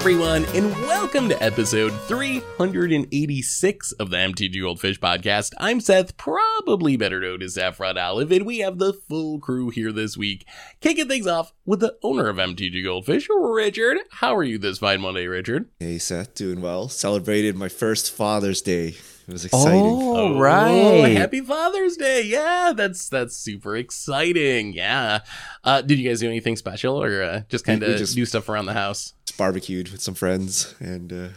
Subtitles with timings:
[0.00, 5.52] everyone, and welcome to episode 386 of the MTG Goldfish podcast.
[5.58, 9.92] I'm Seth, probably better known as Saffron Olive, and we have the full crew here
[9.92, 10.46] this week.
[10.80, 13.98] Kicking things off with the owner of MTG Goldfish, Richard.
[14.10, 15.68] How are you this fine Monday, Richard?
[15.78, 16.88] Hey, Seth, doing well.
[16.88, 18.94] Celebrated my first Father's Day.
[19.28, 19.80] It was exciting.
[19.84, 21.12] Oh, Oh, right.
[21.16, 22.22] Happy Father's Day.
[22.24, 24.72] Yeah, that's that's super exciting.
[24.72, 25.20] Yeah.
[25.62, 28.48] Uh, did you guys do anything special or uh, just kind of just- do stuff
[28.48, 29.14] around the house?
[29.40, 31.28] Barbecued with some friends, and uh,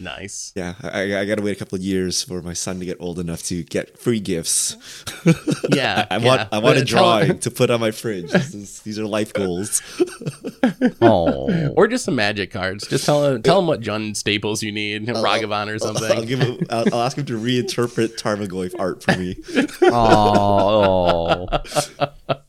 [0.00, 0.52] Nice.
[0.54, 2.96] yeah, I, I got to wait a couple of years for my son to get
[3.00, 4.76] old enough to get free gifts.
[5.74, 6.06] Yeah.
[6.10, 6.24] I yeah.
[6.26, 8.32] want I want Uh, a drawing to put on my fridge.
[8.32, 9.82] Is- these are life goals.
[11.02, 12.86] Oh, Or just some magic cards.
[12.86, 16.04] Just tell him, tell him what Jund Staples you need, Ragavan or something.
[16.04, 16.28] I'll something.
[16.28, 16.58] give him.
[16.70, 19.36] I'll, I'll ask him to reinterpret Tarmogoyf art for me.
[19.82, 21.46] oh,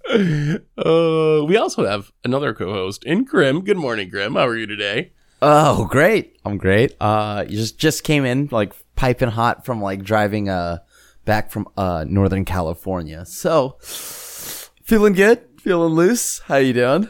[0.09, 3.63] Uh, we also have another co-host in Grim.
[3.63, 4.35] Good morning, Grim.
[4.35, 5.11] How are you today?
[5.41, 6.37] Oh, great!
[6.45, 6.95] I'm great.
[6.99, 10.79] Uh, you just just came in like piping hot from like driving uh
[11.25, 13.25] back from uh Northern California.
[13.25, 16.39] So feeling good, feeling loose.
[16.39, 17.09] How you doing?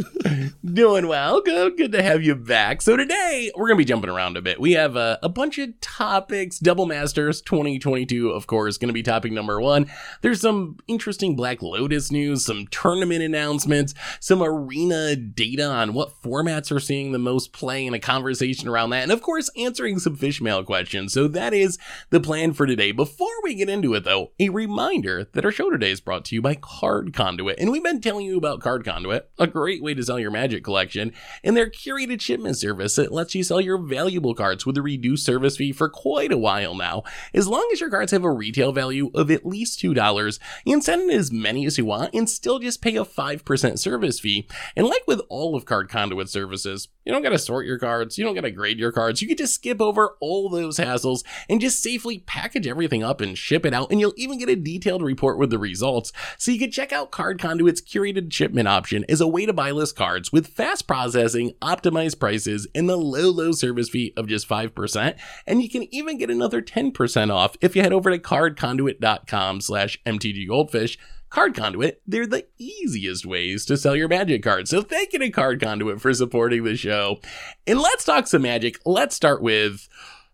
[0.64, 1.40] Doing well.
[1.40, 1.76] Good.
[1.76, 2.82] Good to have you back.
[2.82, 4.60] So today we're gonna be jumping around a bit.
[4.60, 6.58] We have uh, a bunch of topics.
[6.58, 9.90] Double Masters 2022, of course, gonna be topic number one.
[10.22, 16.74] There's some interesting Black Lotus news, some tournament announcements, some arena data on what formats
[16.74, 20.16] are seeing the most play, and a conversation around that, and of course answering some
[20.16, 21.12] fish mail questions.
[21.12, 21.78] So that is
[22.10, 22.92] the plan for today.
[22.92, 26.34] Before we get into it, though, a reminder that our show today is brought to
[26.34, 29.94] you by Card Conduit, and we've been telling you about Card Conduit, a great way
[29.94, 31.12] to sell your Magic collection,
[31.44, 35.26] and their curated shipment service that lets you sell your valuable cards with a reduced
[35.26, 37.02] service fee for quite a while now.
[37.34, 40.82] As long as your cards have a retail value of at least $2, you can
[40.82, 44.48] send in as many as you want and still just pay a 5% service fee.
[44.76, 48.24] And like with all of Card Conduit services, you don't gotta sort your cards, you
[48.24, 51.82] don't gotta grade your cards, you can just skip over all those hassles and just
[51.82, 55.38] safely package everything up and ship it out, and you'll even get a detailed report
[55.38, 56.12] with the results.
[56.38, 59.71] So you can check out Card Conduit's curated shipment option as a way to buy
[59.72, 64.48] list cards with fast processing, optimized prices, and the low, low service fee of just
[64.48, 65.18] 5%.
[65.46, 69.98] And you can even get another 10% off if you head over to cardconduit.com slash
[70.04, 70.98] mtggoldfish.
[71.32, 74.68] Card Conduit, they're the easiest ways to sell your magic cards.
[74.68, 77.20] So thank you to Card Conduit for supporting the show.
[77.66, 78.78] And let's talk some magic.
[78.84, 79.88] Let's start with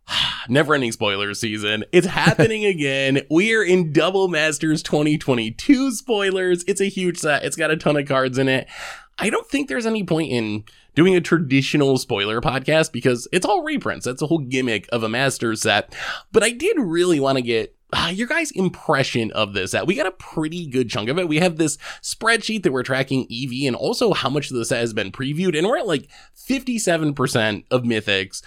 [0.49, 1.85] never ending spoiler season.
[1.93, 3.21] It's happening again.
[3.31, 6.65] We're in Double Masters 2022 spoilers.
[6.65, 7.45] It's a huge set.
[7.45, 8.69] It's got a ton of cards in it.
[9.19, 10.65] I don't think there's any point in
[10.95, 14.05] doing a traditional spoiler podcast because it's all reprints.
[14.05, 15.95] That's the whole gimmick of a master set.
[16.33, 19.87] But I did really want to get uh, your guys' impression of this set.
[19.87, 21.29] We got a pretty good chunk of it.
[21.29, 24.81] We have this spreadsheet that we're tracking EV and also how much of the set
[24.81, 25.57] has been previewed.
[25.57, 28.43] And we're at like 57% of mythics,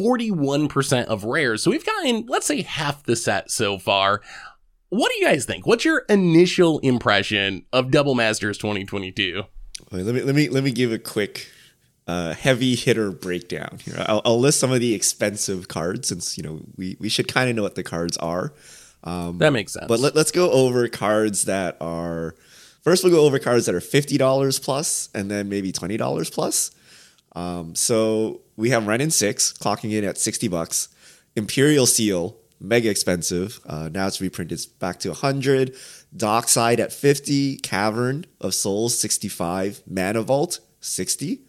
[0.00, 1.62] 41% of rares.
[1.62, 4.20] So we've gotten, let's say, half the set so far.
[4.90, 5.66] What do you guys think?
[5.66, 9.42] What's your initial impression of Double Masters 2022?
[9.90, 11.48] Let me let me let me give a quick
[12.06, 13.94] uh, heavy hitter breakdown here.
[14.06, 17.48] I'll, I'll list some of the expensive cards since you know we we should kind
[17.50, 18.52] of know what the cards are.
[19.04, 19.86] Um, That makes sense.
[19.86, 22.34] But let, let's go over cards that are.
[22.82, 26.30] First, we'll go over cards that are fifty dollars plus, and then maybe twenty dollars
[26.30, 26.70] plus.
[27.36, 30.88] Um, so we have Wrenn and six, clocking in at sixty bucks.
[31.36, 33.60] Imperial Seal, mega expensive.
[33.66, 35.74] Uh, now it's reprinted back to hundred.
[36.16, 37.56] Dockside at fifty.
[37.56, 39.82] Cavern of Souls sixty-five.
[39.86, 41.40] Mana Vault sixty.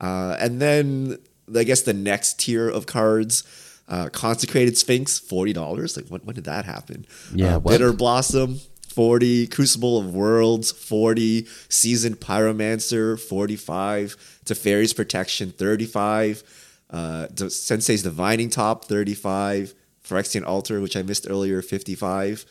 [0.00, 1.18] Uh, and then
[1.56, 3.44] I guess the next tier of cards,
[3.88, 5.96] uh, Consecrated Sphinx, forty dollars.
[5.96, 7.06] Like when, when did that happen?
[7.34, 7.58] Yeah, Uh.
[7.60, 9.46] Bitter Blossom, forty.
[9.46, 11.46] Crucible of Worlds, forty.
[11.68, 14.16] Seasoned Pyromancer, forty-five.
[14.44, 16.42] Teferi's Protection, thirty-five.
[16.90, 19.74] Uh, D- Sensei's Divining Top, thirty-five.
[20.06, 22.44] Phyrexian Altar, which I missed earlier, fifty-five.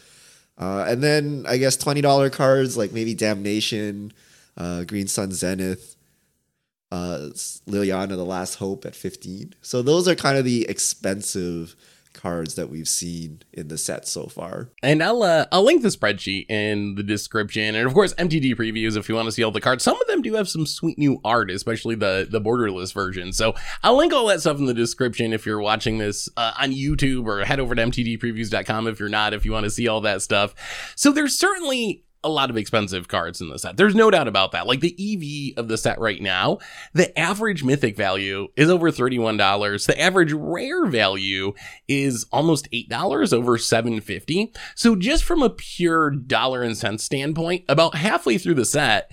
[0.62, 4.14] Uh, and then I guess twenty dollar cards like maybe Damnation,
[4.58, 5.96] uh, Green Sun Zenith,
[6.92, 7.30] uh,
[7.68, 9.56] Liliana the Last Hope at fifteen.
[9.62, 11.76] So those are kind of the expensive
[12.22, 14.70] cards that we've seen in the set so far.
[14.84, 18.96] And I'll uh, I'll link the spreadsheet in the description, and of course MTD previews
[18.96, 19.84] if you want to see all the cards.
[19.84, 23.34] Some of them do have some sweet new art, especially the the borderless version.
[23.34, 23.54] So
[23.84, 27.26] I'll link all that stuff in the description if you're watching this uh, on YouTube,
[27.26, 30.22] or head over to mtdpreviews.com if you're not, if you want to see all that
[30.22, 30.54] stuff.
[30.96, 33.78] So there's certainly a lot of expensive cards in the set.
[33.78, 34.68] There's no doubt about that.
[34.68, 34.96] Like the
[35.56, 36.60] EV of the set right now,
[36.94, 39.86] the average mythic value is over $31.
[39.86, 41.54] The average rare value
[41.88, 44.54] is almost $8 over 750.
[44.76, 49.12] So just from a pure dollar and cents standpoint, about halfway through the set,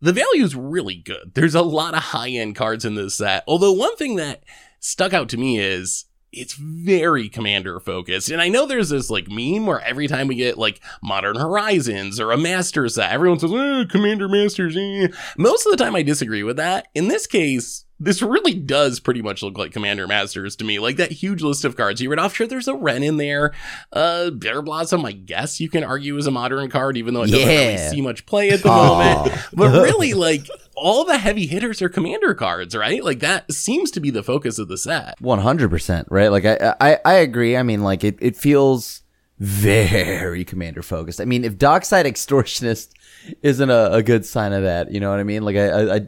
[0.00, 1.32] the value is really good.
[1.34, 3.44] There's a lot of high end cards in this set.
[3.46, 4.44] Although one thing that
[4.80, 8.30] stuck out to me is it's very commander focused.
[8.30, 12.20] And I know there's this like meme where every time we get like Modern Horizons
[12.20, 14.76] or a Master set, everyone says, eh, Commander Masters.
[14.76, 15.08] Eh.
[15.36, 16.86] Most of the time I disagree with that.
[16.94, 20.78] In this case, this really does pretty much look like Commander Masters to me.
[20.78, 22.34] Like that huge list of cards you read off.
[22.34, 23.52] Sure, there's a Wrenn in there.
[23.92, 27.30] Uh, Bear Blossom, I guess you can argue is a modern card, even though it
[27.30, 28.88] doesn't really see much play at the Aw.
[28.88, 29.38] moment.
[29.52, 30.46] But really, like
[30.80, 33.04] all the heavy hitters are Commander cards, right?
[33.04, 35.20] Like that seems to be the focus of the set.
[35.20, 36.30] One hundred percent, right?
[36.30, 37.56] Like I, I, I agree.
[37.56, 39.02] I mean, like it, it feels
[39.40, 41.20] very commander focused.
[41.20, 42.90] I mean, if Dockside Extortionist
[43.42, 45.42] isn't a, a good sign of that, you know what I mean?
[45.42, 46.00] Like I, I,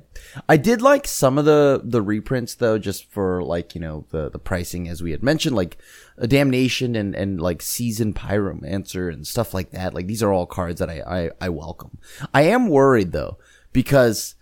[0.50, 4.30] I, did like some of the the reprints though, just for like you know the
[4.30, 5.78] the pricing as we had mentioned, like
[6.18, 9.94] a Damnation and and like Season Pyromancer and stuff like that.
[9.94, 11.98] Like these are all cards that I I, I welcome.
[12.34, 13.38] I am worried though
[13.72, 14.34] because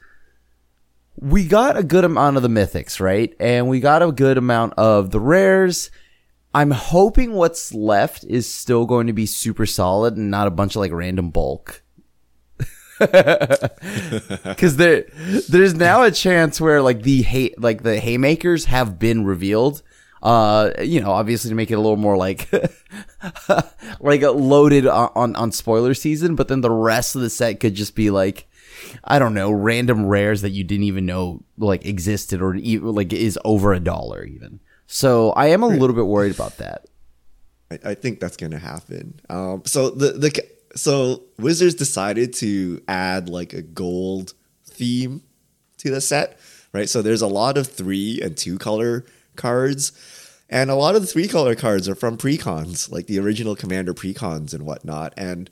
[1.16, 3.34] we got a good amount of the mythics, right?
[3.38, 5.90] And we got a good amount of the rares.
[6.54, 10.74] I'm hoping what's left is still going to be super solid and not a bunch
[10.74, 11.82] of like random bulk.
[12.98, 15.06] Cause there,
[15.48, 19.82] there's now a chance where like the hay, like the haymakers have been revealed.
[20.22, 22.50] Uh, you know, obviously to make it a little more like,
[24.00, 27.74] like loaded on, on, on spoiler season, but then the rest of the set could
[27.74, 28.46] just be like,
[29.04, 33.12] I don't know, random rares that you didn't even know like existed or even like
[33.12, 34.60] is over a dollar even.
[34.86, 36.86] So I am a little bit worried about that.
[37.70, 39.20] I, I think that's gonna happen.
[39.28, 40.42] Um, so the the
[40.74, 44.34] so Wizards decided to add like a gold
[44.66, 45.22] theme
[45.78, 46.38] to the set,
[46.72, 46.88] right?
[46.88, 49.04] So there's a lot of three and two color
[49.36, 49.92] cards,
[50.48, 53.94] and a lot of the three color cards are from precons, like the original Commander
[53.94, 55.14] precons and whatnot.
[55.16, 55.50] And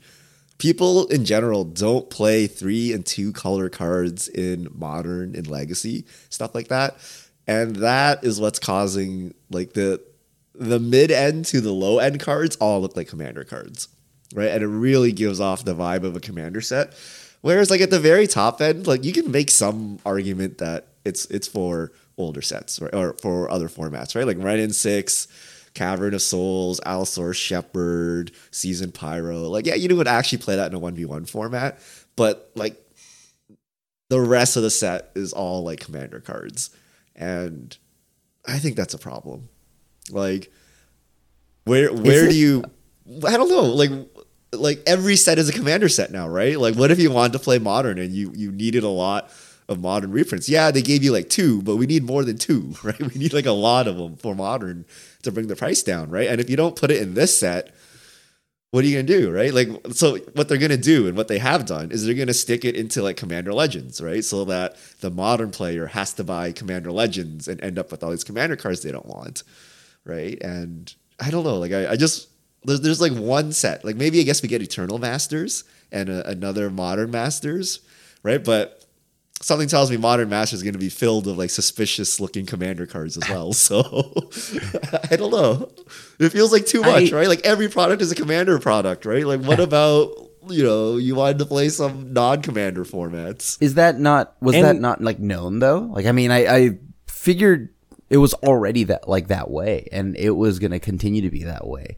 [0.59, 6.53] people in general don't play three and two color cards in modern and legacy stuff
[6.53, 6.97] like that.
[7.47, 10.01] And that is what's causing like the
[10.53, 13.87] the mid end to the low end cards all look like commander cards
[14.35, 14.49] right?
[14.49, 16.93] And it really gives off the vibe of a commander set.
[17.41, 21.25] Whereas like at the very top end like you can make some argument that it's
[21.27, 22.93] it's for older sets right?
[22.93, 24.27] Or for other formats right?
[24.27, 25.27] Like Wrenn and 6
[25.73, 29.49] Cavern of Souls, Allosaurus Shepherd, Season Pyro.
[29.49, 31.79] Like, yeah, you would actually play that in a 1v1 format,
[32.15, 32.75] but like
[34.09, 36.71] the rest of the set is all like commander cards.
[37.15, 37.75] And
[38.47, 39.49] I think that's a problem.
[40.09, 40.51] Like,
[41.65, 42.63] where where do you
[43.25, 43.91] I don't know, like
[44.51, 46.59] like every set is a commander set now, right?
[46.59, 49.31] Like what if you wanted to play modern and you you needed a lot
[49.69, 50.49] of modern reprints?
[50.49, 52.99] Yeah, they gave you like two, but we need more than two, right?
[52.99, 54.85] We need like a lot of them for modern
[55.23, 56.27] to bring the price down, right?
[56.27, 57.73] And if you don't put it in this set,
[58.71, 59.53] what are you gonna do, right?
[59.53, 62.65] Like, so what they're gonna do and what they have done is they're gonna stick
[62.65, 64.23] it into like Commander Legends, right?
[64.23, 68.11] So that the modern player has to buy Commander Legends and end up with all
[68.11, 69.43] these Commander cards they don't want,
[70.03, 70.39] right?
[70.41, 72.29] And I don't know, like I, I just
[72.63, 76.27] there's there's like one set, like maybe I guess we get Eternal Masters and a,
[76.27, 77.79] another Modern Masters,
[78.21, 78.43] right?
[78.43, 78.78] But
[79.41, 82.85] something tells me Modern Masters is going to be filled with like suspicious looking Commander
[82.85, 83.53] cards as well.
[83.53, 83.79] So
[85.11, 85.69] I don't know.
[86.19, 87.27] It feels like too much, I- right?
[87.27, 89.25] Like every product is a Commander product, right?
[89.25, 90.11] Like what about
[90.49, 93.57] you know you wanted to play some non-Commander formats?
[93.61, 95.79] Is that not was And- that not like known though?
[95.79, 96.69] Like I mean, I, I
[97.07, 97.69] figured
[98.09, 101.43] it was already that like that way, and it was going to continue to be
[101.43, 101.97] that way.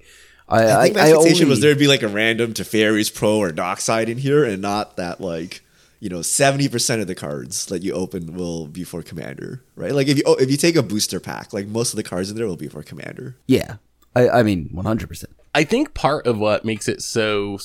[0.49, 3.37] I, I think my I expectation was only- there'd be like a random Teferi's Pro
[3.37, 5.63] or Dockside in here, and not that like
[6.01, 9.93] you know seventy percent of the cards that you open will be for Commander, right?
[9.93, 12.29] Like if you oh, if you take a booster pack, like most of the cards
[12.29, 13.37] in there will be for Commander.
[13.47, 13.75] Yeah,
[14.15, 15.33] I, I mean, one hundred percent.
[15.53, 17.57] I think part of what makes it so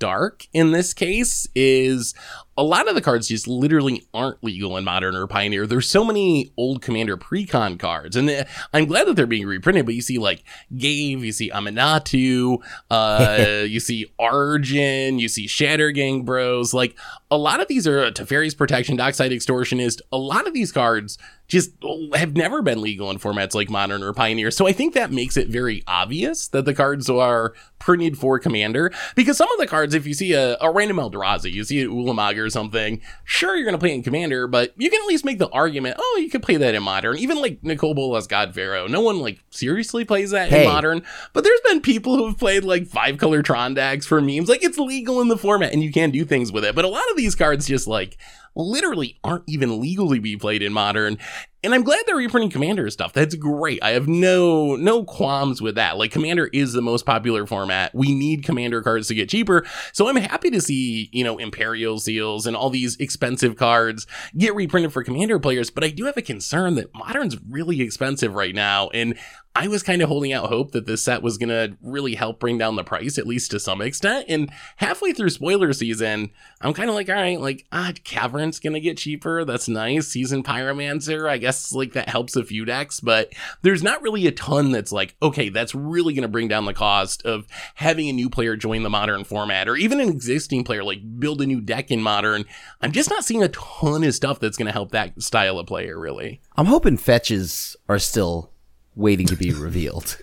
[0.00, 2.14] stark in this case is
[2.56, 5.66] a lot of the cards just literally aren't legal in modern or pioneer.
[5.66, 9.84] There's so many old commander precon cards, and uh, I'm glad that they're being reprinted.
[9.84, 10.42] But you see like
[10.74, 16.72] Gave, you see Aminatou, uh, you see Arjun, you see Shatter Gang Bros.
[16.72, 16.96] Like
[17.30, 20.00] a lot of these are Teferi's Protection, Dockside Extortionist.
[20.10, 21.18] A lot of these cards
[21.50, 21.72] just
[22.14, 24.52] have never been legal in formats like modern or pioneer.
[24.52, 28.92] So I think that makes it very obvious that the cards are printed for commander
[29.16, 31.88] because some of the cards, if you see a, a random Eldrazi, you see an
[31.88, 35.24] Ulamog or something, sure, you're going to play in commander, but you can at least
[35.24, 37.18] make the argument, oh, you could play that in modern.
[37.18, 40.62] Even like Nicol Bolas God Pharaoh, no one like seriously plays that Hey.
[40.62, 41.02] in modern,
[41.32, 44.48] but there's been people who have played like five color Trondax for memes.
[44.48, 46.76] Like it's legal in the format and you can do things with it.
[46.76, 48.18] But a lot of these cards just like
[48.54, 51.18] literally aren't even legally be played in modern.
[51.62, 53.12] And I'm glad they're reprinting Commander stuff.
[53.12, 53.82] That's great.
[53.82, 55.98] I have no no qualms with that.
[55.98, 57.94] Like Commander is the most popular format.
[57.94, 59.66] We need Commander cards to get cheaper.
[59.92, 64.06] So I'm happy to see, you know, Imperial Seals and all these expensive cards
[64.38, 68.34] get reprinted for Commander players, but I do have a concern that Modern's really expensive
[68.34, 69.18] right now and
[69.60, 72.40] I was kind of holding out hope that this set was going to really help
[72.40, 74.24] bring down the price, at least to some extent.
[74.26, 76.30] And halfway through spoiler season,
[76.62, 79.44] I'm kind of like, all right, like, ah, Cavern's going to get cheaper.
[79.44, 80.08] That's nice.
[80.08, 84.32] Season Pyromancer, I guess, like, that helps a few decks, but there's not really a
[84.32, 88.14] ton that's like, okay, that's really going to bring down the cost of having a
[88.14, 91.60] new player join the modern format or even an existing player, like, build a new
[91.60, 92.46] deck in modern.
[92.80, 95.66] I'm just not seeing a ton of stuff that's going to help that style of
[95.66, 96.40] player, really.
[96.56, 98.54] I'm hoping fetches are still
[99.00, 100.18] waiting to be revealed.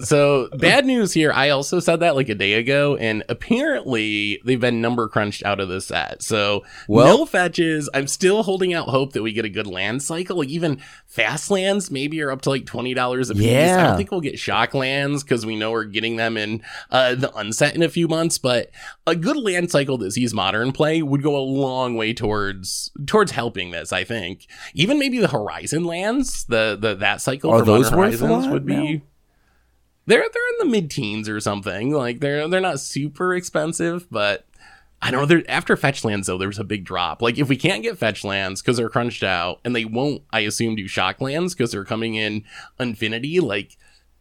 [0.00, 1.32] So bad news here.
[1.32, 5.60] I also said that like a day ago, and apparently they've been number crunched out
[5.60, 6.22] of the set.
[6.22, 7.88] So Well- no fetches.
[7.94, 10.38] I'm still holding out hope that we get a good land cycle.
[10.38, 13.70] Like even fast lands maybe are up to like twenty dollars a piece.
[13.70, 17.14] I don't think we'll get shock lands because we know we're getting them in uh,
[17.14, 18.38] the unset in a few months.
[18.38, 18.70] But
[19.06, 23.32] a good land cycle that sees modern play would go a long way towards towards
[23.32, 23.92] helping this.
[23.92, 28.48] I think even maybe the Horizon lands, the the that cycle Are for those Horizons
[28.48, 28.94] would be.
[28.94, 29.02] now?
[30.06, 31.92] They're they're in the mid teens or something.
[31.92, 34.46] Like they're they're not super expensive, but
[35.00, 35.42] I don't know.
[35.48, 37.22] After fetch lands though, there's a big drop.
[37.22, 40.40] Like if we can't get fetch lands because they're crunched out, and they won't, I
[40.40, 42.44] assume, do shock lands because they're coming in
[42.78, 43.40] Unfinity.
[43.40, 43.76] Like,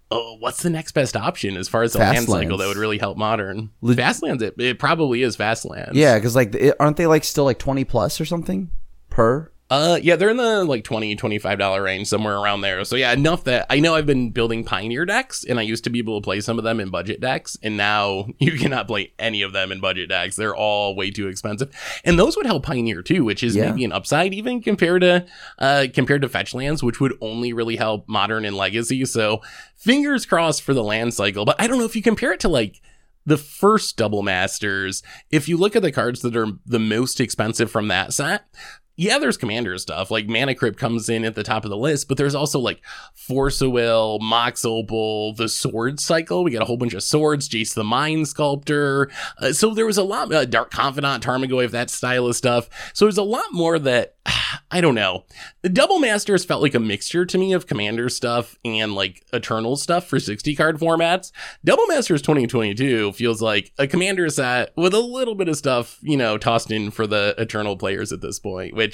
[0.10, 2.78] oh, what's the next best option as far as the Fast land cycle that would
[2.78, 3.70] really help modern?
[3.82, 5.96] Leg- fast lands, it, it probably is fast lands.
[5.96, 8.72] yeah, because like, it, aren't they like still like 20 plus or something
[9.10, 9.52] per?
[9.72, 12.84] Uh, yeah, they're in the like 20 $25 range, somewhere around there.
[12.84, 15.90] So yeah, enough that I know I've been building Pioneer decks and I used to
[15.90, 17.56] be able to play some of them in budget decks.
[17.63, 20.36] And now you cannot play any of them in budget decks.
[20.36, 21.72] They're all way too expensive.
[22.04, 23.70] And those would help Pioneer too, which is Yeah.
[23.72, 25.25] maybe an upside even compared to,
[25.58, 29.06] uh, compared to fetch lands, which would only really help modern and legacy.
[29.06, 29.42] So
[29.78, 31.46] fingers crossed for the land cycle.
[31.46, 32.82] But I don't know if you compare it to like,
[33.24, 37.70] the first double masters, if you look at the cards that are the most expensive
[37.70, 38.46] from that set,
[39.01, 40.12] yeah, there's commander stuff.
[40.12, 42.86] Like Mana Crypt comes in at the top of the list, but there's also like
[43.15, 46.43] Force of Will, Mox Opal, the Sword Cycle.
[46.43, 49.10] We got a whole bunch of swords, Jace the Mind Sculptor.
[49.39, 52.70] Uh, so there was a lot, uh, Dark Confidant, Tarmogoyf, that style of stuff.
[52.93, 54.17] So there's a lot more that,
[54.72, 55.25] I don't know.
[55.63, 59.77] The Double Masters felt like a mixture to me of commander stuff and like Eternal
[59.77, 61.31] stuff for 60 card formats.
[61.65, 66.17] Double Masters 2022 feels like a commander set with a little bit of stuff, you
[66.17, 68.91] know, tossed in for the Eternal players at this point, which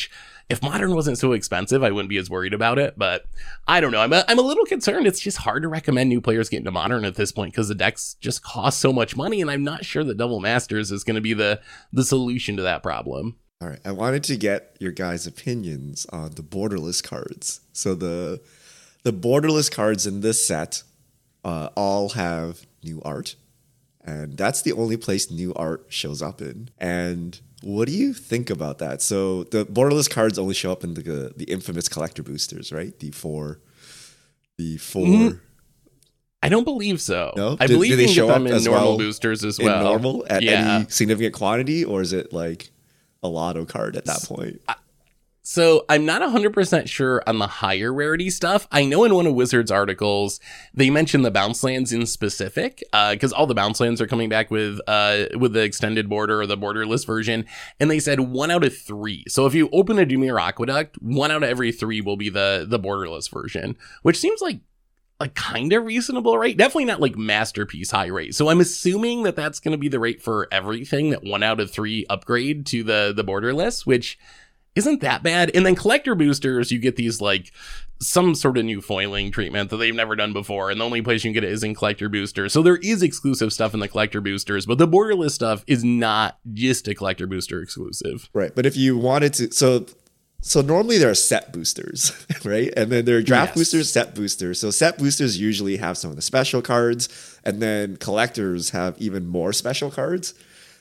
[0.49, 2.95] if modern wasn't so expensive, I wouldn't be as worried about it.
[2.97, 3.25] But
[3.67, 4.01] I don't know.
[4.01, 5.07] I'm a, I'm a little concerned.
[5.07, 7.75] It's just hard to recommend new players get into modern at this point because the
[7.75, 9.41] decks just cost so much money.
[9.41, 11.59] And I'm not sure that Double Masters is going to be the,
[11.91, 13.35] the solution to that problem.
[13.59, 17.61] All right, I wanted to get your guys' opinions on the borderless cards.
[17.73, 18.39] So the
[19.01, 20.83] the borderless cards in this set
[21.43, 23.35] uh, all have new art,
[24.05, 26.69] and that's the only place new art shows up in.
[26.77, 29.01] And what do you think about that?
[29.01, 32.97] So the borderless cards only show up in the the infamous collector boosters, right?
[32.99, 33.59] The four,
[34.57, 35.39] the 4 Mhm.
[36.43, 37.33] I don't believe so.
[37.35, 37.57] No?
[37.59, 39.83] I Do- believe do they show them up in normal well boosters as in well.
[39.83, 40.77] normal at yeah.
[40.81, 42.69] any significant quantity, or is it like
[43.23, 44.61] a lotto card at that point?
[45.49, 48.67] So I'm not 100% sure on the higher rarity stuff.
[48.69, 50.41] I know in one of Wizards articles,
[50.73, 54.51] they mentioned the bounce lands in specific, because all the bounce lands are coming back
[54.51, 57.45] with uh, with the extended border or the borderless version.
[57.79, 59.23] And they said one out of three.
[59.29, 62.65] So if you open a Dimir Aqueduct, one out of every three will be the,
[62.67, 64.59] the borderless version, which seems like
[65.21, 66.57] like kind of reasonable rate.
[66.57, 68.35] Definitely not like masterpiece high rate.
[68.35, 71.61] So I'm assuming that that's going to be the rate for everything that one out
[71.61, 74.19] of three upgrade to the the borderless, which
[74.77, 75.51] isn't that bad.
[75.53, 77.51] And then collector boosters, you get these like
[77.99, 80.69] some sort of new foiling treatment that they've never done before.
[80.69, 82.53] And the only place you can get it is in collector boosters.
[82.53, 86.37] So there is exclusive stuff in the collector boosters, but the borderless stuff is not
[86.53, 88.29] just a collector booster exclusive.
[88.33, 88.51] Right.
[88.53, 89.85] But if you wanted to, so
[90.43, 92.11] so normally there are set boosters,
[92.45, 92.71] right?
[92.77, 93.55] And then there are draft Yes.
[93.57, 94.59] boosters, set boosters.
[94.59, 97.09] So set boosters usually have some of the special cards,
[97.43, 100.35] and then collectors have even more special cards,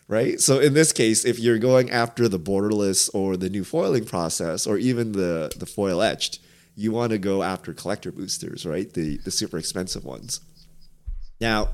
[0.09, 0.41] right?
[0.41, 4.67] So in this case, if you're going after the borderless or the new foiling process,
[4.67, 6.39] or even the the foil etched,
[6.75, 8.93] you want to go after collector boosters, right?
[8.93, 10.41] The the super expensive ones.
[11.41, 11.71] Now,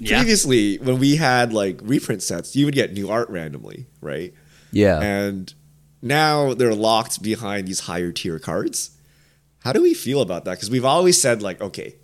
[0.00, 0.18] Yeah.
[0.18, 4.34] previously when we had like reprint sets, you would get new art randomly, right?
[4.72, 5.00] Yeah.
[5.00, 5.52] And
[6.02, 8.90] now they're locked behind these higher tier cards.
[9.60, 10.52] How do we feel about that?
[10.52, 11.96] Because we've always said, like, okay,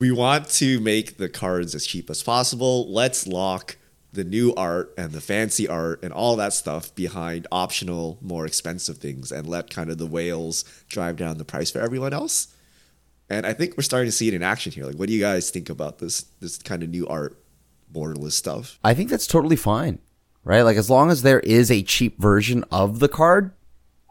[0.00, 2.90] we want to make the cards as cheap as possible.
[2.90, 3.76] Let's lock
[4.12, 8.98] the new art and the fancy art and all that stuff behind optional, more expensive
[8.98, 12.48] things and let kind of the whales drive down the price for everyone else.
[13.28, 14.84] And I think we're starting to see it in action here.
[14.84, 17.40] Like, what do you guys think about this this kind of new art
[17.92, 18.78] borderless stuff?
[18.82, 20.00] I think that's totally fine,
[20.42, 20.62] right?
[20.62, 23.52] Like as long as there is a cheap version of the card,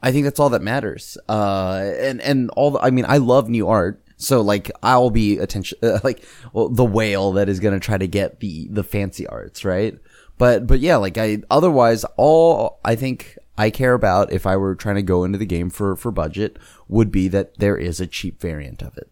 [0.02, 1.18] I think that's all that matters.
[1.28, 5.40] Uh, and and all the, I mean, I love new art, so like I'll be
[5.40, 6.24] attention uh, like
[6.54, 9.98] well, the whale that is gonna try to get the the fancy arts, right?
[10.38, 14.76] But but yeah, like I otherwise all I think I care about if I were
[14.76, 18.08] trying to go into the game for for budget would be that there is a
[18.08, 19.10] cheap variant of it.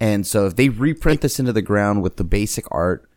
[0.00, 3.08] And so if they reprint this into the ground with the basic art,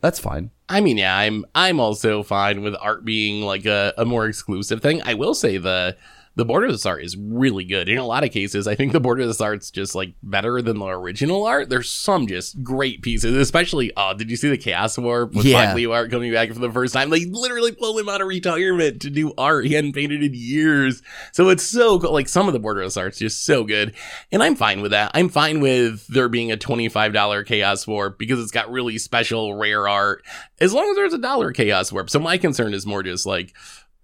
[0.00, 0.50] that's fine.
[0.68, 4.80] I mean, yeah, I'm I'm also fine with art being like a, a more exclusive
[4.80, 5.02] thing.
[5.04, 5.96] I will say the
[6.36, 7.88] the border of borderless art is really good.
[7.88, 10.60] In a lot of cases, I think the border of borderless art's just like better
[10.60, 11.68] than the original art.
[11.68, 13.92] There's some just great pieces, especially.
[13.96, 15.64] Oh, did you see the Chaos Warp with Yeah.
[15.64, 17.10] Black Leo art coming back for the first time?
[17.10, 21.02] They literally pulled him out of retirement to do art he hadn't painted in years.
[21.32, 22.12] So it's so cool.
[22.12, 23.94] Like some of the border of borderless art's just so good,
[24.32, 25.10] and I'm fine with that.
[25.14, 29.54] I'm fine with there being a twenty-five dollar Chaos Warp because it's got really special
[29.54, 30.24] rare art.
[30.60, 32.10] As long as there's a dollar Chaos Warp.
[32.10, 33.54] So my concern is more just like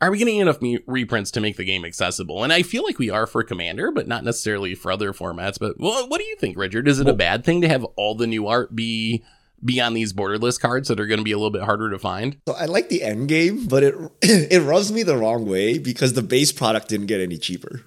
[0.00, 2.42] are we getting enough me- reprints to make the game accessible?
[2.42, 5.58] And I feel like we are for Commander, but not necessarily for other formats.
[5.58, 6.88] But well, what do you think, Richard?
[6.88, 9.22] Is it a bad thing to have all the new art be
[9.62, 11.98] be on these borderless cards that are going to be a little bit harder to
[11.98, 12.38] find?
[12.48, 16.14] So I like the end game, but it it rubs me the wrong way because
[16.14, 17.82] the base product didn't get any cheaper.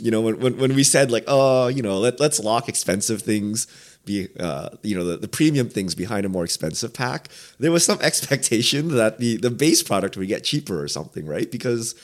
[0.00, 3.22] You know, when when, when we said like, oh, you know, let, let's lock expensive
[3.22, 3.66] things
[4.04, 7.28] be uh, you know, the, the premium things behind a more expensive pack,
[7.58, 11.50] there was some expectation that the the base product would get cheaper or something, right?
[11.50, 11.94] Because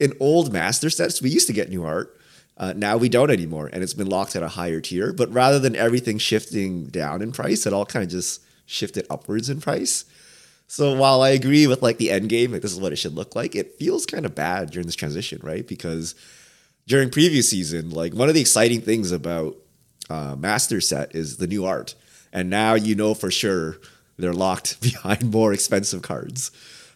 [0.00, 2.18] in old master sets, we used to get new art.
[2.56, 5.12] Uh, now we don't anymore, and it's been locked at a higher tier.
[5.12, 9.50] But rather than everything shifting down in price, it all kind of just shifted upwards
[9.50, 10.04] in price.
[10.66, 13.14] So while I agree with like the end game, like this is what it should
[13.14, 15.66] look like, it feels kind of bad during this transition, right?
[15.66, 16.14] Because
[16.86, 19.56] during previous season, like one of the exciting things about
[20.10, 21.94] uh, Master Set is the new art,
[22.32, 23.78] and now you know for sure
[24.18, 26.50] they're locked behind more expensive cards.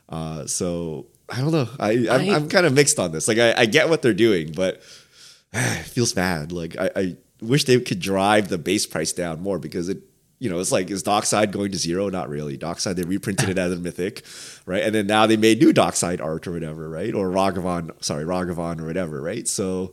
[0.09, 1.69] Uh, so I don't know.
[1.79, 3.29] I I'm, I'm kind of mixed on this.
[3.29, 4.83] Like I, I get what they're doing, but
[5.53, 6.53] it feels bad.
[6.53, 9.99] Like I, I wish they could drive the base price down more because it,
[10.39, 12.09] you know, it's like is Dockside going to zero?
[12.09, 12.57] Not really.
[12.57, 14.25] Dockside they reprinted it as a mythic,
[14.67, 14.83] right?
[14.83, 17.13] And then now they made new Dockside art or whatever, right?
[17.15, 19.47] Or Ragavan, sorry, Ragavan or whatever, right?
[19.47, 19.93] So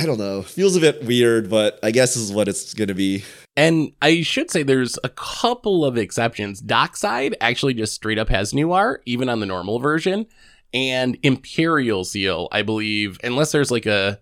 [0.00, 0.40] I don't know.
[0.40, 3.22] Feels a bit weird, but I guess this is what it's gonna be.
[3.54, 6.62] And I should say there's a couple of exceptions.
[6.62, 10.24] Dockside actually just straight up has new art, even on the normal version.
[10.72, 14.20] And Imperial Seal, I believe, unless there's like a.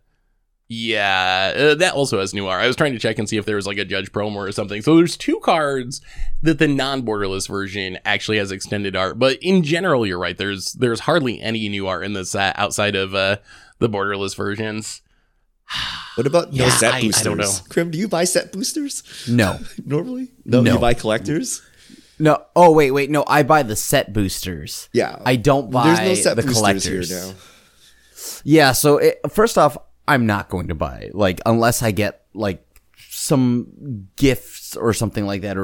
[0.70, 2.62] Yeah, uh, that also has new art.
[2.62, 4.52] I was trying to check and see if there was like a Judge promo or
[4.52, 4.82] something.
[4.82, 6.02] So there's two cards
[6.42, 9.18] that the non-borderless version actually has extended art.
[9.18, 10.36] But in general, you're right.
[10.36, 13.36] There's there's hardly any new art in the set outside of uh,
[13.78, 15.02] the borderless versions.
[16.16, 17.22] What about no Yeah, set I- I boosters?
[17.24, 17.52] don't know.
[17.68, 19.58] Krim, do you buy set boosters No.
[19.84, 20.32] normally?
[20.44, 20.72] No, No.
[20.74, 21.62] you buy collectors.
[22.18, 22.42] No.
[22.56, 23.08] Oh wait, wait.
[23.10, 24.88] No, I buy the set boosters.
[24.92, 27.08] Yeah, I don't buy There's no set the collectors.
[27.10, 27.34] here now.
[28.42, 28.72] Yeah.
[28.72, 29.76] So it, first off,
[30.08, 32.64] I'm not going to buy like unless I get like
[33.10, 35.62] some gifts or something like that, or,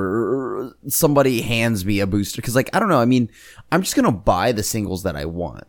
[0.68, 2.40] or somebody hands me a booster.
[2.40, 3.00] Because like I don't know.
[3.00, 3.30] I mean,
[3.72, 5.64] I'm just gonna buy the singles that I want.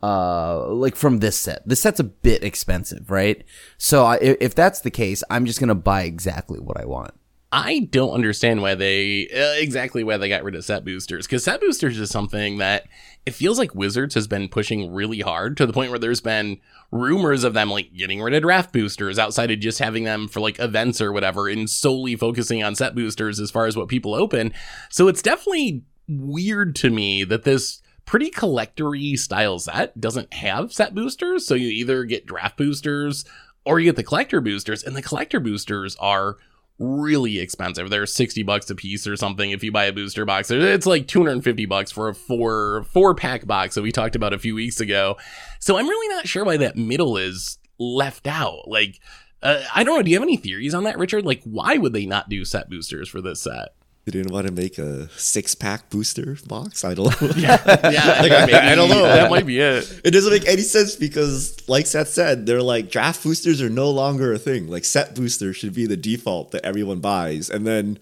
[0.00, 1.60] Uh, like from this set.
[1.66, 3.42] This set's a bit expensive, right?
[3.78, 7.14] So I, if that's the case, I'm just gonna buy exactly what I want.
[7.50, 11.44] I don't understand why they uh, exactly why they got rid of set boosters because
[11.44, 12.84] set boosters is something that
[13.24, 16.60] it feels like Wizards has been pushing really hard to the point where there's been
[16.90, 20.40] rumors of them like getting rid of draft boosters outside of just having them for
[20.40, 24.14] like events or whatever and solely focusing on set boosters as far as what people
[24.14, 24.52] open.
[24.90, 30.94] So it's definitely weird to me that this pretty collectory style set doesn't have set
[30.94, 31.46] boosters.
[31.46, 33.26] So you either get draft boosters
[33.66, 36.38] or you get the collector boosters, and the collector boosters are
[36.78, 37.90] really expensive.
[37.90, 40.50] They're 60 bucks a piece or something if you buy a booster box.
[40.50, 44.38] It's like 250 bucks for a four four pack box that we talked about a
[44.38, 45.18] few weeks ago.
[45.60, 48.66] So I'm really not sure why that middle is left out.
[48.66, 49.00] Like
[49.42, 50.02] uh, I don't know.
[50.02, 51.26] Do you have any theories on that, Richard?
[51.26, 53.74] Like, why would they not do set boosters for this set?
[54.08, 56.82] They didn't want to make a six pack booster box.
[56.82, 57.28] I don't know.
[57.36, 59.02] Yeah, Like, I- I don't know.
[59.02, 60.00] That might be it.
[60.02, 63.90] It doesn't make any sense because, like Seth said, they're like draft boosters are no
[63.90, 64.68] longer a thing.
[64.68, 67.98] Like set boosters should be the default that everyone buys, and then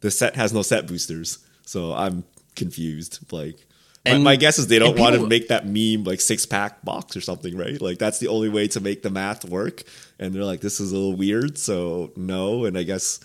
[0.00, 1.38] the set has no set boosters.
[1.64, 3.20] So I'm confused.
[3.32, 3.56] Like,
[4.04, 6.84] my, And- my guess is they don't want to make that meme like six pack
[6.84, 7.80] box or something, right?
[7.80, 9.82] Like that's the only way to make the math work.
[10.18, 12.66] And they're like, this is a little weird, so no.
[12.66, 13.20] And I guess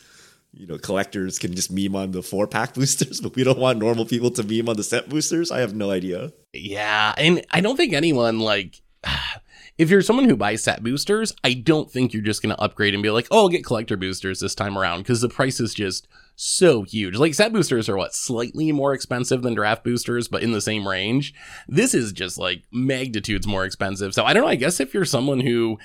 [0.54, 3.80] you know collectors can just meme on the four pack boosters, but we don't want
[3.80, 5.52] normal people to meme on the set boosters.
[5.52, 6.32] I have no idea.
[6.54, 8.82] Yeah, and I don't think anyone like
[9.78, 12.94] if you're someone who buys set boosters, I don't think you're just going to upgrade
[12.94, 15.74] and be like, "Oh, I'll get collector boosters this time around" because the price is
[15.74, 17.16] just so huge.
[17.16, 20.88] Like set boosters are what slightly more expensive than draft boosters, but in the same
[20.88, 21.34] range.
[21.68, 24.14] This is just like magnitudes more expensive.
[24.14, 24.50] So I don't know.
[24.50, 25.78] I guess if you're someone who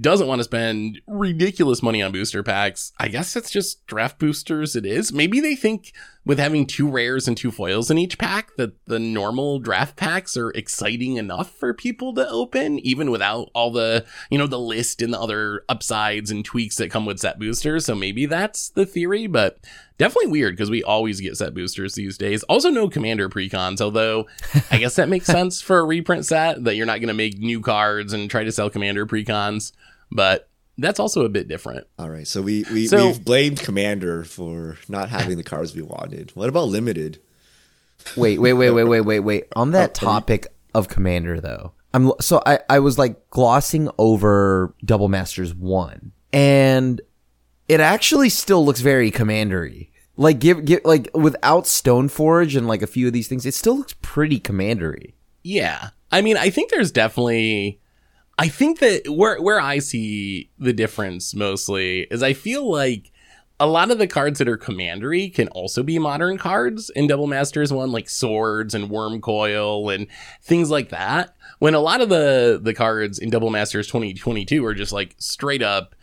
[0.00, 4.76] doesn't want to spend ridiculous money on booster packs, I guess it's just draft boosters.
[4.76, 5.12] It is.
[5.12, 5.92] Maybe they think
[6.24, 10.36] with having two rares and two foils in each pack that the normal draft packs
[10.36, 15.02] are exciting enough for people to open, even without all the, you know, the list
[15.02, 17.84] and the other upsides and tweaks that come with set boosters.
[17.84, 19.58] So maybe that's the theory, but
[19.98, 22.42] definitely weird because we always get set boosters these days.
[22.44, 24.26] Also, no commander precons, although
[24.70, 27.38] I guess that makes sense for a reprint set that you're not going to make
[27.38, 29.72] new cards and try to sell commander precons,
[30.10, 31.86] but that's also a bit different.
[31.98, 35.82] All right, so we we So- we've blamed Commander for not having the cards we
[35.82, 36.32] wanted.
[36.34, 37.18] What about limited?
[38.16, 39.44] Wait, wait, wait, wait, wait, wait, wait.
[39.56, 45.08] On that topic of Commander, though, I'm so I I was like glossing over Double
[45.08, 47.00] Masters one, and
[47.68, 49.90] it actually still looks very commandery.
[50.16, 53.78] Like give give like without Stoneforge and like a few of these things, it still
[53.78, 55.14] looks pretty commandery.
[55.42, 55.90] Yeah.
[56.12, 57.80] I mean, I think there's definitely
[58.38, 63.12] I think that where where I see the difference mostly is I feel like
[63.60, 67.28] a lot of the cards that are commandery can also be modern cards in Double
[67.28, 70.08] Masters one, like swords and worm coil and
[70.42, 71.36] things like that.
[71.60, 75.62] When a lot of the the cards in Double Masters 2022 are just like straight
[75.62, 75.94] up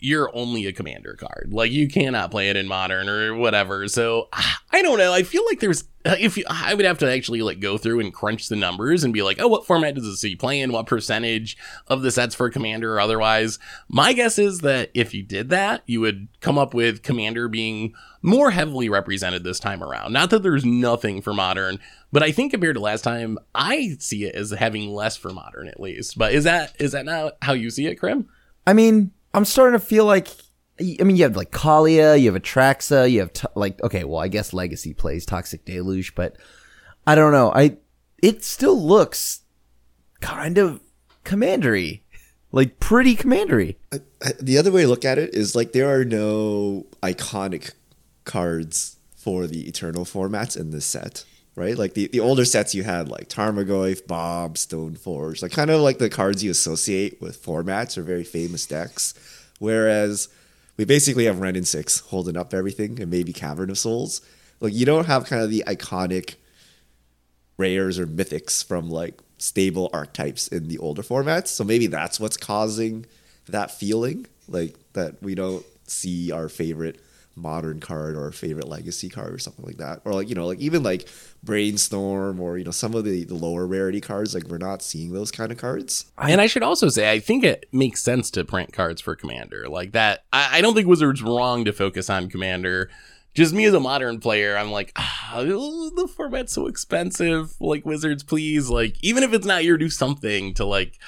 [0.00, 1.50] you're only a commander card.
[1.52, 3.88] Like you cannot play it in modern or whatever.
[3.88, 4.28] So
[4.70, 5.12] I don't know.
[5.12, 8.00] I feel like there's uh, if you, I would have to actually like go through
[8.00, 10.72] and crunch the numbers and be like, oh, what format does this see play in?
[10.72, 11.56] What percentage
[11.88, 13.58] of the sets for commander or otherwise?
[13.88, 17.94] My guess is that if you did that, you would come up with commander being
[18.22, 20.12] more heavily represented this time around.
[20.12, 21.78] Not that there's nothing for modern,
[22.12, 25.68] but I think compared to last time, I see it as having less for modern
[25.68, 26.16] at least.
[26.16, 28.28] But is that is that not how you see it, Krim?
[28.66, 30.28] I mean, I'm starting to feel like.
[30.80, 34.20] I mean, you have like Kaalia, you have Atraxa, you have t- like okay, well,
[34.20, 36.36] I guess Legacy plays Toxic Deluge, but
[37.04, 37.50] I don't know.
[37.52, 37.78] I
[38.22, 39.40] it still looks
[40.20, 40.80] kind of
[41.24, 42.04] commandery,
[42.52, 43.76] like pretty commandery.
[43.92, 47.72] I- I- The other way to look at it is like there are no iconic
[48.24, 51.24] cards for the Eternal formats in this set,
[51.58, 51.76] right?
[51.76, 55.98] Like the, the older sets you had like Tarmogoyf, Bob, Stoneforge, like kind of like
[55.98, 59.14] the cards you associate with formats or very famous decks.
[59.58, 60.28] Whereas
[60.76, 64.22] we basically have Wrenn and Six holding up everything and maybe Cavern of Souls.
[64.60, 66.36] Like you don't have kind of the iconic
[67.58, 71.48] rares or mythics from like stable archetypes in the older formats.
[71.48, 73.06] So maybe that's what's causing
[73.48, 77.00] that feeling, like that we don't see our favorite
[77.34, 80.00] modern card or favorite legacy card or something like that.
[80.04, 81.08] Or like, you know, like even like
[81.42, 85.12] Brainstorm or, you know, some of the, the lower rarity cards, like we're not seeing
[85.12, 86.10] those kind of cards.
[86.18, 89.68] and I should also say, I think it makes sense to print cards for Commander
[89.68, 90.24] like that.
[90.32, 92.90] I, I don't think Wizards wrong to focus on Commander.
[93.34, 97.54] Just me as a modern player, I'm like, ah, the format's so expensive.
[97.60, 100.98] Like Wizards, please, like even if it's not your, do something to like.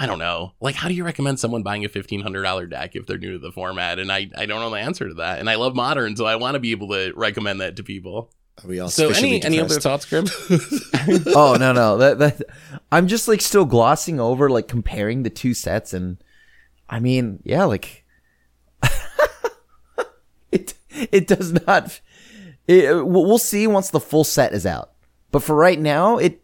[0.00, 0.52] I don't know.
[0.60, 3.32] Like, how do you recommend someone buying a fifteen hundred dollar deck if they're new
[3.32, 3.98] to the format?
[3.98, 5.40] And I, I don't know the answer to that.
[5.40, 8.30] And I love modern, so I want to be able to recommend that to people.
[8.64, 10.26] Are we all So, any any other thoughts, Grim?
[11.34, 11.98] oh no no.
[11.98, 12.42] That that
[12.90, 16.18] I'm just like still glossing over like comparing the two sets and
[16.88, 18.04] I mean yeah like
[20.52, 22.00] it it does not
[22.66, 24.92] it, we'll see once the full set is out.
[25.30, 26.42] But for right now it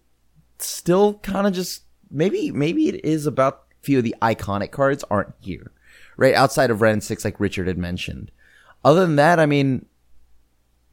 [0.59, 5.05] still kind of just maybe maybe it is about a few of the iconic cards
[5.11, 5.73] aren't here.
[6.17, 8.31] Right outside of Wrenn 6 like Richard had mentioned.
[8.85, 9.87] Other than that I mean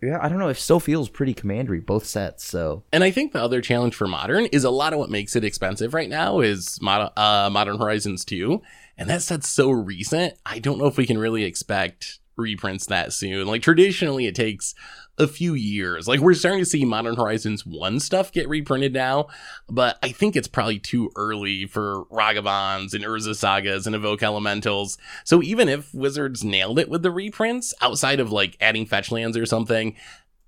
[0.01, 3.31] yeah I don't know it still feels pretty commandery both sets so And I think
[3.33, 6.39] the other challenge for modern is a lot of what makes it expensive right now
[6.39, 8.61] is Mod- uh, Modern Horizons 2.
[8.97, 10.35] And that set's so recent.
[10.45, 13.47] I don't know if we can really expect reprints that soon.
[13.47, 14.75] Like traditionally, it takes
[15.17, 16.07] a few years.
[16.07, 19.27] Like we're starting to see Modern Horizons 1 stuff get reprinted now,
[19.69, 24.97] but I think it's probably too early for Ragavans and Urza Sagas and Evoke Elementals.
[25.23, 29.37] So even if Wizards nailed it with the reprints, outside of like adding fetch lands
[29.37, 29.95] or something,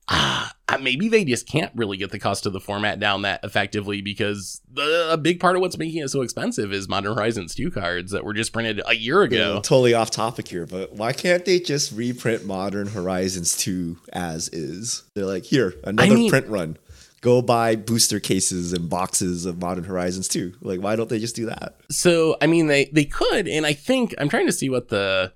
[0.10, 4.02] ah, maybe they just can't really get the cost of the format down that effectively
[4.02, 7.72] because the, a big part of what's making it so expensive is Modern Horizons 2
[7.72, 9.56] cards that were just printed a year Yeah, ago.
[9.62, 15.04] totally off topic here, but why can't they just reprint Modern Horizons 2 as is?
[15.16, 16.78] They're like, here, another mean- print run.
[17.22, 20.56] Go buy booster cases and boxes of Modern Horizons 2.
[20.60, 21.76] Like, why don't they just do that?
[21.90, 25.32] So, I mean, they, they could, and I think I'm trying to see what the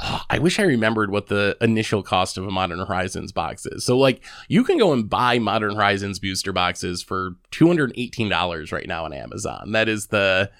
[0.00, 3.84] oh, I wish I remembered what the initial cost of a Modern Horizons box is.
[3.84, 9.04] So like you can go and buy Modern Horizons booster boxes for $218 right now
[9.04, 9.72] on Amazon.
[9.72, 10.50] That is the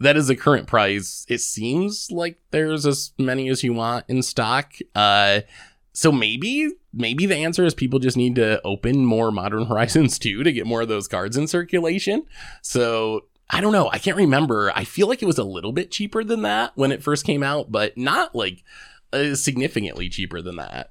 [0.00, 1.24] that is the current price.
[1.28, 4.74] It seems like there's as many as you want in stock.
[4.94, 5.40] Uh
[5.94, 10.42] so maybe maybe the answer is people just need to open more Modern Horizons 2
[10.42, 12.24] to get more of those cards in circulation.
[12.62, 13.88] So I don't know.
[13.90, 14.72] I can't remember.
[14.74, 17.42] I feel like it was a little bit cheaper than that when it first came
[17.42, 18.64] out, but not like
[19.12, 20.90] uh, significantly cheaper than that.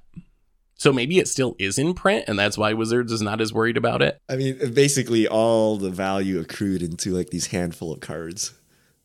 [0.76, 3.76] So maybe it still is in print, and that's why Wizards is not as worried
[3.76, 4.18] about it.
[4.28, 8.52] I mean, basically all the value accrued into like these handful of cards.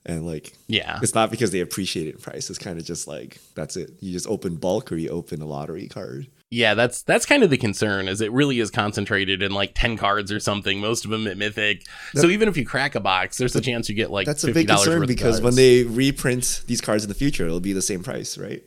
[0.05, 0.99] And like, Yeah.
[1.03, 2.49] it's not because they appreciate it in price.
[2.49, 3.91] It's kind of just like, that's it.
[3.99, 6.27] You just open bulk or you open a lottery card.
[6.49, 9.97] Yeah, that's that's kind of the concern is it really is concentrated in like 10
[9.97, 11.85] cards or something, most of them at Mythic.
[12.15, 14.51] so even if you crack a box, there's a chance you get like That's a
[14.51, 17.81] $50 big concern because when they reprint these cards in the future, it'll be the
[17.81, 18.63] same price, right?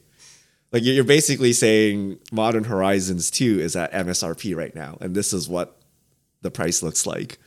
[0.73, 5.33] Like you're you're basically saying Modern Horizons 2 is at MSRP right now, and this
[5.33, 5.81] is what
[6.43, 7.39] the price looks like.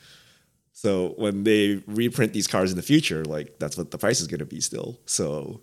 [0.72, 4.26] So when they reprint these cards in the future, like that's what the price is
[4.26, 4.98] going to be still.
[5.06, 5.60] So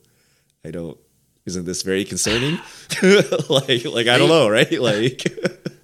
[0.65, 0.97] I don't.
[1.45, 2.59] Isn't this very concerning?
[3.49, 4.71] like, like I don't know, right?
[4.81, 5.23] Like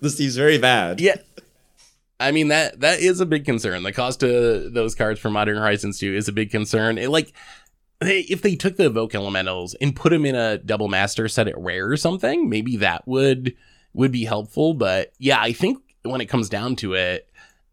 [0.01, 1.01] this seems very bad.
[1.01, 1.17] Yeah.
[2.19, 3.83] I mean that that is a big concern.
[3.83, 6.97] The cost of those cards for Modern Horizons 2 is a big concern.
[6.97, 7.31] It, like
[7.99, 11.47] they, if they took the evoke elementals and put them in a double master set
[11.47, 13.55] at rare or something, maybe that would
[13.93, 17.26] would be helpful, but yeah, I think when it comes down to it,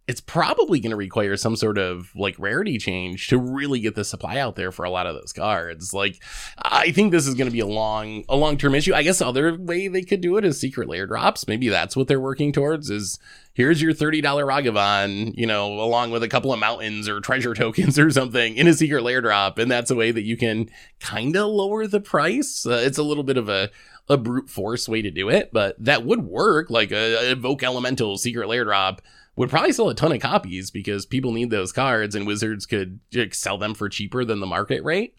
[0.07, 4.05] it's probably going to require some sort of like rarity change to really get the
[4.05, 5.95] supply out there for a lot of those cards.
[5.95, 6.23] Like,
[6.59, 8.93] I think this is going to be a long, a long term issue.
[8.93, 11.49] I guess the other way they could do it is Secret Lair drops.
[11.49, 12.90] Maybe that's what they're working towards.
[12.90, 13.19] Is
[13.55, 17.55] here's your thirty dollar Ragavan, you know, along with a couple of mountains or treasure
[17.55, 20.69] tokens or something in a Secret Lair drop, and that's a way that you can
[21.01, 22.67] kind of lower the price.
[22.67, 23.71] Uh, it's a little bit of a
[24.07, 26.69] a brute force way to do it, but that would work.
[26.69, 29.01] Like a, a evoke elemental Secret Lair drop
[29.37, 33.01] would probably sell a ton of copies because people need those cards and wizards could
[33.12, 35.14] like, sell them for cheaper than the market rate.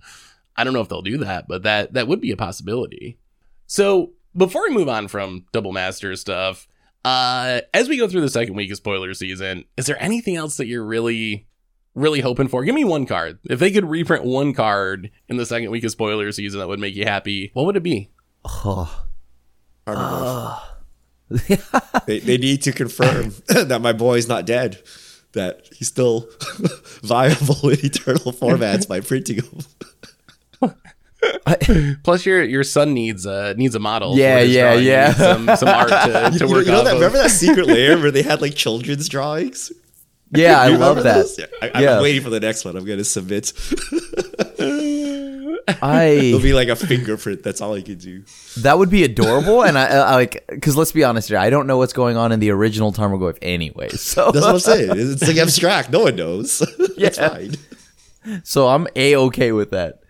[0.56, 3.18] I don't know if they'll do that, but that that would be a possibility.
[3.68, 6.68] So before we move on from double master stuff,
[7.04, 10.58] uh, as we go through the second week of spoiler season, is there anything else
[10.58, 11.48] that you're really,
[11.94, 12.64] really hoping for?
[12.64, 13.40] Give me one card.
[13.50, 16.80] If they could reprint one card in the second week of spoiler season that would
[16.80, 18.12] make you happy, what would it be?
[18.46, 19.06] Oh.
[19.88, 20.60] Armor
[22.06, 24.82] they, they need to confirm that my boy's not dead,
[25.34, 26.30] that he's still
[27.04, 30.76] viable in eternal formats by printing them.
[32.04, 34.16] Plus, your your son needs a needs a model.
[34.16, 34.86] Yeah, yeah, drawing.
[34.86, 35.14] Yeah.
[35.14, 37.00] Some, some art to, to know, work you know off that, of.
[37.00, 39.72] remember that Secret Lair where they had like children's drawings?
[40.32, 41.26] Yeah, I love that.
[41.38, 41.96] Yeah, I, Yeah.
[41.96, 42.76] I'm waiting for the next one.
[42.76, 43.54] I'm going to submit.
[45.68, 47.44] I It'll be like a fingerprint.
[47.44, 48.24] That's all I can do.
[48.58, 51.68] that would be adorable, and I, I like because let's be honest here, I don't
[51.68, 53.90] know what's going on in the original Tarmogoyf anyway.
[53.96, 54.92] So That's what I'm saying.
[54.94, 55.90] It's like abstract.
[55.92, 56.60] No one knows.
[56.98, 57.30] That's Yeah.
[57.30, 57.56] fine.
[58.44, 60.02] so I'm a okay with that.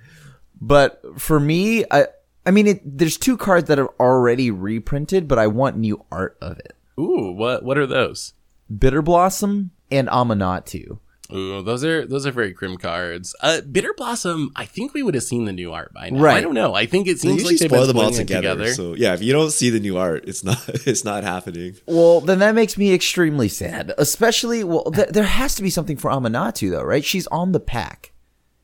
[0.60, 2.08] But for me, I
[2.46, 6.38] I mean, it, there's two cards that are already reprinted, but I want new art
[6.42, 8.34] of it: Ooh, what what are those?
[8.76, 11.00] Bitter Blossom and Aminatou.
[11.34, 13.36] Ooh, those are those are very grim cards.
[13.42, 14.52] Uh, Bitter Blossom.
[14.56, 16.20] I think we would have seen the new art by now.
[16.20, 16.38] Right.
[16.38, 16.76] I don't know.
[16.76, 18.74] I think it They seems usually like they've spoil been them all putting it together,
[18.74, 21.76] So yeah, if you don't see the new art, it's not it's not happening.
[21.88, 23.94] Well, then that makes me extremely sad.
[23.98, 27.04] Especially, well, th- there has to be something for Aminatou though, right?
[27.04, 28.12] She's on the pack.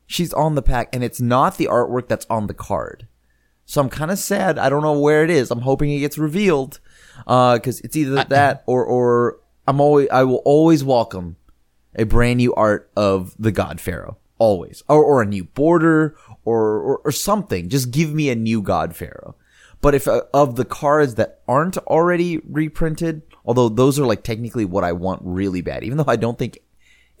[0.06, 3.08] She's on the pack, and it's not the artwork that's on the card.
[3.64, 4.58] So I'm kind of sad.
[4.58, 5.50] I don't know where it is.
[5.50, 6.80] I'm hoping it gets revealed,
[7.24, 11.36] because it's either that or or I'm always I will always welcome
[11.94, 16.78] a brand new art of the God Pharaoh, always, or or a new border or
[16.78, 17.68] or, or something.
[17.68, 19.36] Just give me a new God Pharaoh.
[19.80, 24.64] But if uh, of the cards that aren't already reprinted, although those are like technically
[24.64, 26.58] what I want really bad, even though I don't think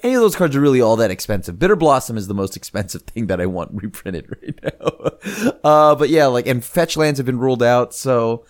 [0.02, 1.58] any of those cards are really all that expensive.
[1.58, 5.52] Bitter Blossom is the most expensive thing that I want reprinted right now.
[5.64, 7.94] uh, but yeah, like, and fetch lands have been ruled out.
[7.94, 8.44] So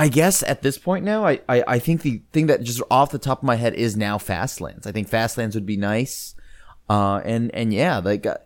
[0.00, 3.10] I guess at this point now, I, I, I think the thing that just off
[3.10, 4.86] the top of my head is now fast lands.
[4.86, 6.34] I think fast lands would be nice.
[6.88, 8.38] Uh, and, and yeah, like, uh,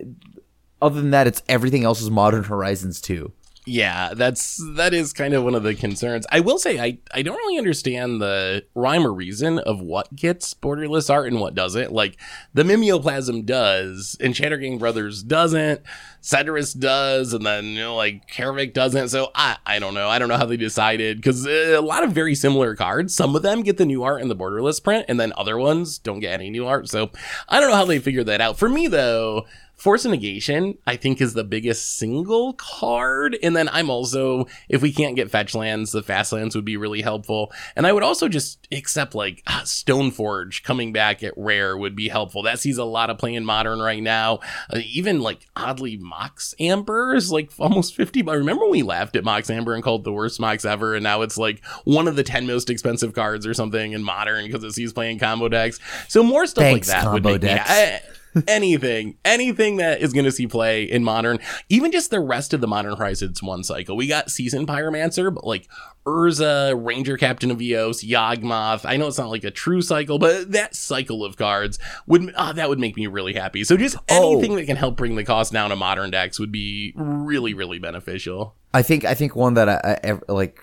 [0.81, 3.31] other than that, it's everything else is Modern Horizons 2.
[3.67, 6.27] Yeah, that's that is kind of one of the concerns.
[6.31, 10.53] I will say I I don't really understand the rhyme or reason of what gets
[10.53, 11.91] borderless art and what doesn't.
[11.91, 12.15] Like
[12.53, 15.81] the mimeoplasm does, and Shattergang Brothers doesn't,
[16.21, 19.09] Cedrus does, and then you know like Karavik doesn't.
[19.09, 20.09] So I I don't know.
[20.09, 23.15] I don't know how they decided because uh, a lot of very similar cards.
[23.15, 25.97] Some of them get the new art in the borderless print, and then other ones
[25.97, 26.87] don't get any new art.
[26.87, 27.09] So
[27.49, 28.59] I don't know how they figured that out.
[28.59, 33.37] For me though, Force of Negation, I think, is the biggest single card.
[33.43, 36.77] And then I'm also, if we can't get fetch lands, the fast lands would be
[36.77, 37.51] really helpful.
[37.75, 42.07] And I would also just accept like ah, Stoneforge coming back at rare would be
[42.07, 42.43] helpful.
[42.43, 44.39] That sees a lot of play in modern right now.
[44.73, 48.21] Uh, even like oddly, Mox Amber is like almost 50.
[48.21, 50.95] But remember when we laughed at Mox Amber and called it the worst Mox ever?
[50.95, 54.45] And now it's like one of the 10 most expensive cards or something in modern
[54.45, 55.79] because it sees playing combo decks.
[56.07, 58.01] So more stuff Thanks, like that would make me- I-
[58.47, 62.61] anything, anything that is going to see play in modern, even just the rest of
[62.61, 63.95] the modern Horizons one cycle.
[63.95, 65.67] We got Seasoned Pyromancer, but like
[66.05, 68.85] Urza, Ranger Captain of Eos, Yawgmoth.
[68.85, 72.53] I know it's not like a true cycle, but that cycle of cards would ah,
[72.53, 73.63] that would make me really happy.
[73.63, 74.33] So just Oh.
[74.33, 77.79] anything that can help bring the cost down to modern decks would be really, really
[77.79, 78.55] beneficial.
[78.73, 80.59] I think I think one that I, I like.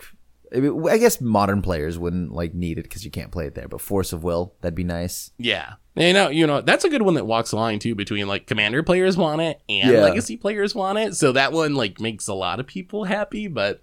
[0.54, 3.68] I guess modern players wouldn't like need it because you can't play it there.
[3.68, 5.30] But Force of Will, that'd be nice.
[5.38, 5.74] Yeah.
[5.94, 8.46] You know, you know, that's a good one that walks the line too between like
[8.46, 10.00] commander players want it and Yeah.
[10.00, 11.14] legacy players want it.
[11.16, 13.82] So that one like makes a lot of people happy, but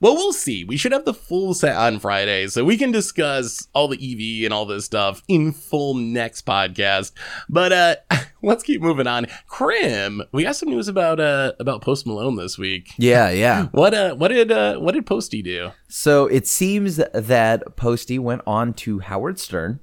[0.00, 0.64] well, we'll see.
[0.64, 4.46] We should have the full set on Friday so we can discuss all the EV
[4.46, 7.12] and all this stuff in full next podcast.
[7.48, 7.96] But uh
[8.42, 9.26] let's keep moving on.
[9.46, 12.92] Krim, we got some news about uh about Post Malone this week.
[12.96, 13.66] Yeah, yeah.
[13.72, 15.72] What uh what did uh what did Posty do?
[15.88, 19.80] So it seems that Posty went on to Howard Stern,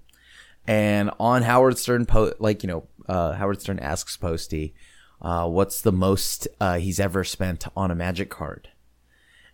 [0.67, 4.73] and on Howard Stern, po- like you know, uh, Howard Stern asks Posty,
[5.21, 8.69] uh, "What's the most uh, he's ever spent on a Magic card?"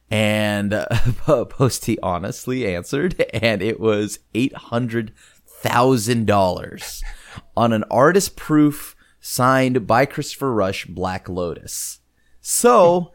[0.10, 0.88] And uh,
[1.50, 5.14] Posty honestly answered, and it was eight hundred
[5.46, 7.04] thousand dollars
[7.56, 12.00] on an artist proof signed by Christopher Rush, Black Lotus.
[12.42, 13.14] So,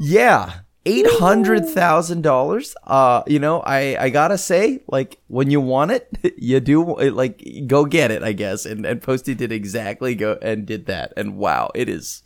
[0.00, 2.74] yeah, eight hundred thousand dollars.
[2.84, 7.66] Uh, you know, I I gotta say, like when you want it, you do like
[7.66, 8.66] go get it, I guess.
[8.66, 11.12] And and Posty did exactly go and did that.
[11.16, 12.22] And wow, it is.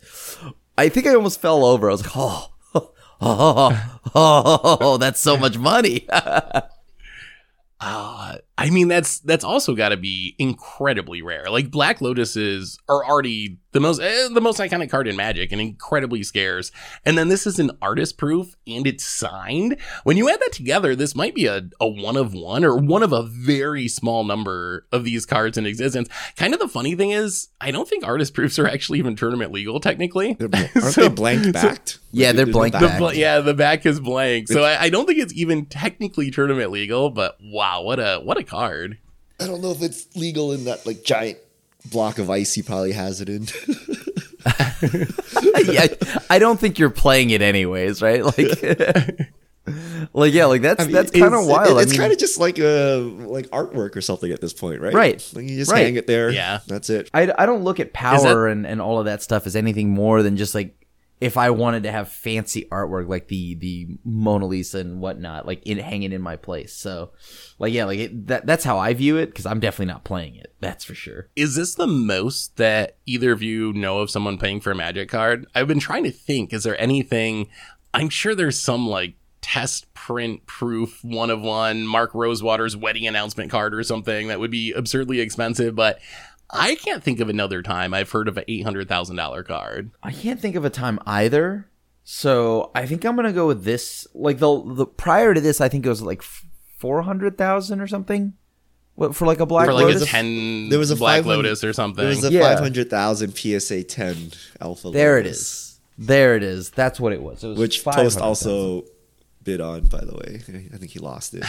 [0.77, 1.89] I think I almost fell over.
[1.89, 2.51] I was like, oh.
[3.21, 6.07] Oh, oh, oh, that's so much money.
[6.09, 6.61] Uh,
[8.59, 11.45] I mean that's that's also got to be incredibly rare.
[11.49, 15.61] Like Black Lotuses are already the most eh, the most iconic card in Magic and
[15.61, 16.69] incredibly scarce.
[17.05, 19.77] And then this is an artist proof and it's signed.
[20.03, 23.01] When you add that together, this might be a, a one of one or one
[23.01, 26.09] of a very small number of these cards in existence.
[26.35, 29.53] Kind of the funny thing is, I don't think artist proofs are actually even tournament
[29.53, 30.33] legal technically.
[30.33, 31.99] They're, aren't So- they blank backed?
[32.11, 35.19] Yeah, they're blank The bl- yeah, the back is blank, so I, I don't think
[35.19, 37.11] it's even technically tournament legal.
[37.11, 38.97] But wow, what a what a card!
[39.39, 41.37] I don't know if it's legal in that like giant
[41.91, 43.47] block of ice he probably has it in.
[45.65, 45.87] yeah,
[46.29, 48.23] I don't think you're playing it anyways, right?
[48.23, 48.37] Like,
[50.13, 51.77] like yeah, like that's I mean, that's kind of wild.
[51.77, 54.81] I It's mean, kind of just like a like artwork or something at this point,
[54.81, 54.93] right?
[54.93, 55.31] Right.
[55.33, 55.85] Like you just Right.
[55.85, 56.29] hang it there.
[56.31, 56.59] Yeah.
[56.67, 57.09] That's it.
[57.13, 60.23] I, I don't look at power and, and all of that stuff as anything more
[60.23, 60.75] than just like
[61.21, 65.61] if I wanted to have fancy artwork like the the Mona Lisa and whatnot, like
[65.65, 66.73] in hanging in my place.
[66.73, 67.11] So,
[67.57, 70.35] like yeah, like it, that that's how I view it because I'm definitely not playing
[70.35, 70.55] it.
[70.61, 71.29] That's for sure.
[71.35, 75.09] Is this the most that either of you know of someone paying for a magic
[75.09, 75.45] card?
[75.53, 76.53] I've been trying to think.
[76.53, 77.49] Is there anything?
[77.93, 83.49] I'm sure there's some like test print proof one of one Mark Rosewater's wedding announcement
[83.49, 85.99] card or something that would be absurdly expensive, but
[86.51, 89.91] I can't think of another time I've heard of an eight hundred thousand dollar card.
[90.03, 91.69] I can't think of a time either.
[92.03, 94.07] So I think I'm gonna go with this.
[94.13, 96.23] Like the the prior to this, I think it was like
[96.77, 98.33] four hundred thousand or something.
[98.95, 100.03] What for like a black for like Lotus?
[100.03, 102.01] a ten There was a Black Lotus or something.
[102.03, 102.41] There was a Yeah.
[102.41, 104.89] five hundred thousand PSA ten alpha.
[104.91, 105.79] there it Lotus, is.
[105.97, 106.69] There it is.
[106.71, 107.43] That's what it was.
[107.43, 108.21] It was Which 500,000.
[108.21, 108.85] Toast also
[109.43, 110.41] bid on, by the way.
[110.73, 111.43] I think he lost it.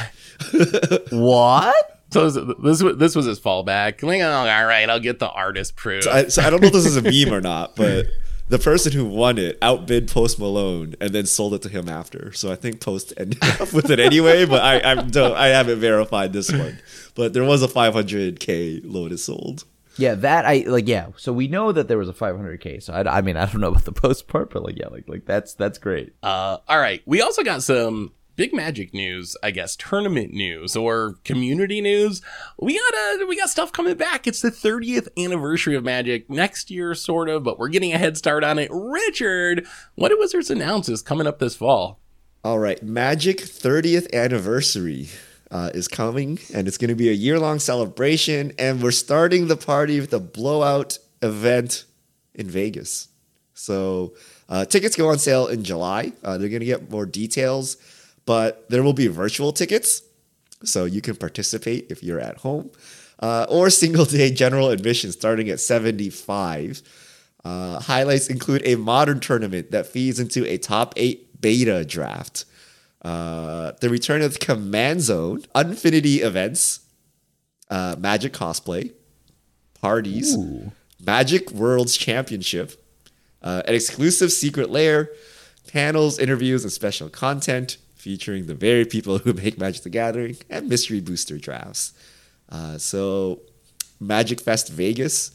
[1.13, 2.00] What?
[2.11, 4.03] So this this was- this was his fallback.
[4.03, 6.07] Like, oh, all right, I'll get the artist proof.
[6.07, 8.07] I, so I don't know if this is a meme or not, but
[8.49, 12.33] the person who won it outbid Post Malone and then sold it to him after.
[12.33, 15.79] So I think Post ended up with it anyway, but I I, don't, I haven't
[15.79, 16.79] verified this one.
[17.15, 19.65] But there was a 500k Lotus sold.
[19.97, 20.89] Yeah, that I like.
[20.89, 22.83] Yeah, so we know that there was a 500k.
[22.83, 25.09] So I, I mean, I don't know about the post part, but like, yeah, like
[25.09, 26.15] like that's that's great.
[26.23, 27.03] Uh, all right.
[27.07, 32.23] We also got some big magic news, I guess, tournament news or community news.
[32.59, 34.27] We got uh, we got stuff coming back.
[34.27, 38.17] It's the 30th anniversary of Magic next year, sort of, but we're getting a head
[38.17, 38.71] start on it.
[38.73, 42.01] Richard, what did Wizards announce is coming up this fall?
[42.43, 45.11] All right, Magic 30th anniversary
[45.51, 48.55] uh, is coming, and it's going to be a year long celebration.
[48.59, 51.85] And we're starting the party with a blowout event
[52.35, 53.09] in Vegas.
[53.53, 54.15] So
[54.49, 56.15] uh, tickets go on sale in July.
[56.25, 57.77] Uh, they're going to get more details,
[58.31, 60.05] but there will be virtual tickets,
[60.63, 62.71] so you can participate if you're at home,
[63.19, 66.81] uh, or single day general admission starting at 75.
[67.45, 72.45] Uh, highlights include a modern tournament that feeds into a top eight beta draft,
[73.03, 76.87] uh, the return of the Command Zone, Unfinity events,
[77.69, 78.93] uh, Magic cosplay,
[79.81, 80.37] parties,
[81.05, 82.81] Magic Worlds Championship,
[83.43, 85.11] uh, an exclusive secret lair,
[85.73, 90.69] panels, interviews, and special content featuring the very people who make Magic the Gathering, and
[90.69, 91.93] mystery booster drafts.
[92.49, 93.41] Uh, so,
[94.01, 95.33] Magic Fest Vegas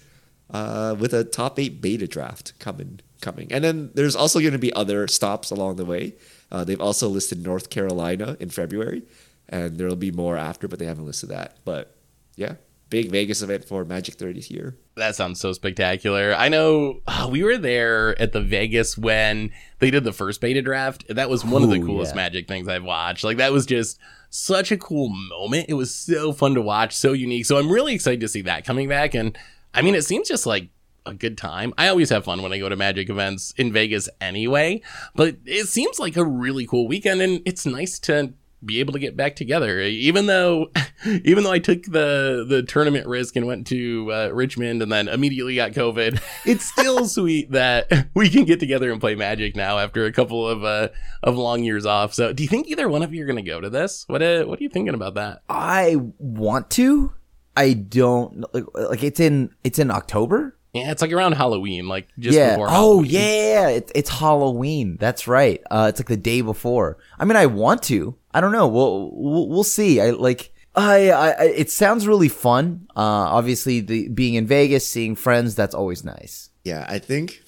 [0.49, 4.59] uh, with a top eight beta draft coming, coming, and then there's also going to
[4.59, 6.15] be other stops along the way.
[6.51, 9.03] Uh, they've also listed North Carolina in February,
[9.47, 11.57] and there'll be more after, but they haven't listed that.
[11.65, 11.95] But
[12.35, 12.55] yeah,
[12.89, 14.77] big Vegas event for Magic 30th year.
[14.95, 16.33] That sounds so spectacular.
[16.33, 20.61] I know uh, we were there at the Vegas when they did the first beta
[20.61, 21.05] draft.
[21.09, 22.17] That was one of the coolest yeah.
[22.17, 23.23] Magic things I've watched.
[23.23, 25.65] Like that was just such a cool moment.
[25.69, 27.45] It was so fun to watch, so unique.
[27.45, 29.13] So I'm really excited to see that coming back.
[29.13, 29.37] And
[29.73, 30.69] I mean, it seems just like
[31.05, 31.73] a good time.
[31.77, 34.81] I always have fun when I go to Magic events in Vegas anyway,
[35.15, 38.33] but it seems like a really cool weekend and it's nice to
[38.63, 40.71] be able to get back together even though
[41.05, 45.07] even though I took the the tournament risk and went to uh, Richmond and then
[45.07, 49.77] immediately got covid it's still sweet that we can get together and play magic now
[49.77, 50.89] after a couple of uh
[51.23, 53.41] of long years off so do you think either one of you are going to
[53.41, 57.13] go to this what uh, what are you thinking about that I want to.
[57.55, 60.57] I don't like, like it's in it's in October.
[60.75, 62.51] Yeah it's like around Halloween like just yeah.
[62.51, 64.97] before Oh yeah, it, it's Halloween.
[64.99, 65.61] That's right.
[65.71, 66.97] Uh, it's like the day before.
[67.17, 68.15] I mean, I want to.
[68.33, 68.67] I don't know.
[68.67, 70.01] We'll we'll, we'll see.
[70.01, 70.51] I like.
[70.75, 72.87] I, I I- it sounds really fun.
[72.95, 72.99] Uh,
[73.31, 76.49] obviously, the being in Vegas, seeing friends, that's always nice.
[76.63, 77.41] Yeah, I think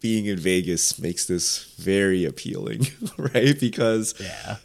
[0.00, 2.86] being in Vegas makes this very appealing,
[3.16, 3.58] right?
[3.58, 4.56] Because yeah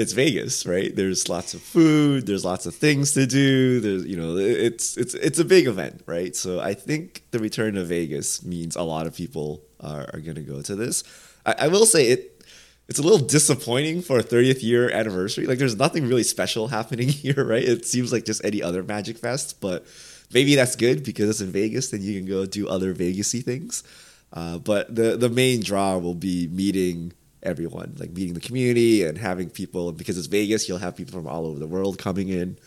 [0.00, 0.96] it's Vegas, right?
[0.96, 3.80] There's lots of food, there's lots of things to do.
[3.80, 6.34] There's you know, it's it's it's a big event, right?
[6.34, 10.40] So I think the return to Vegas means a lot of people are, are to
[10.40, 11.04] go to this.
[11.44, 12.42] I, I will say it.
[12.88, 15.46] It's a little disappointing for a 30th year anniversary.
[15.46, 17.62] Like, there's nothing really special happening here, right?
[17.62, 19.86] It seems like just any other Magic Fest, but
[20.32, 21.90] maybe that's good because it's in Vegas.
[21.90, 23.84] Then you can go do other Vegasy things.
[24.32, 29.18] Uh, but the the main draw will be meeting everyone, like meeting the community and
[29.18, 29.92] having people.
[29.92, 32.58] Because it's Vegas, you'll have people from all over the world coming in.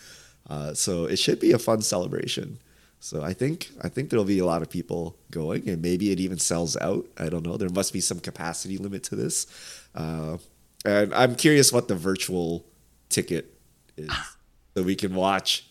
[0.50, 2.60] Uh, so it should be a fun celebration.
[3.00, 6.22] So I think I think there'll be a lot of people going, and maybe it
[6.22, 7.06] even sells out.
[7.18, 7.58] I don't know.
[7.58, 9.46] There must be some capacity limit to this,
[9.94, 10.38] uh,
[10.86, 12.66] and I'm curious what the virtual
[13.10, 13.54] ticket
[13.98, 14.10] is,
[14.74, 15.68] so we can watch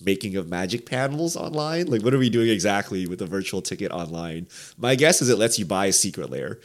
[0.00, 1.86] making of magic panels online.
[1.86, 4.46] Like, what are we doing exactly with the virtual ticket online?
[4.78, 6.60] My guess is it lets you buy a Secret Lair.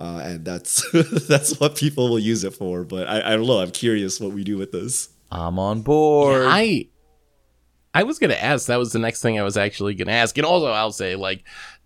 [0.00, 0.84] Uh, and that's
[1.28, 2.84] that's what people will use it for.
[2.84, 3.60] But I, I don't know.
[3.60, 5.08] I'm curious what we do with this.
[5.30, 6.46] I'm on board.
[6.48, 6.88] I
[7.94, 8.66] I was gonna ask.
[8.66, 10.36] That was the next thing I was actually gonna ask.
[10.38, 11.44] And also, I'll say like.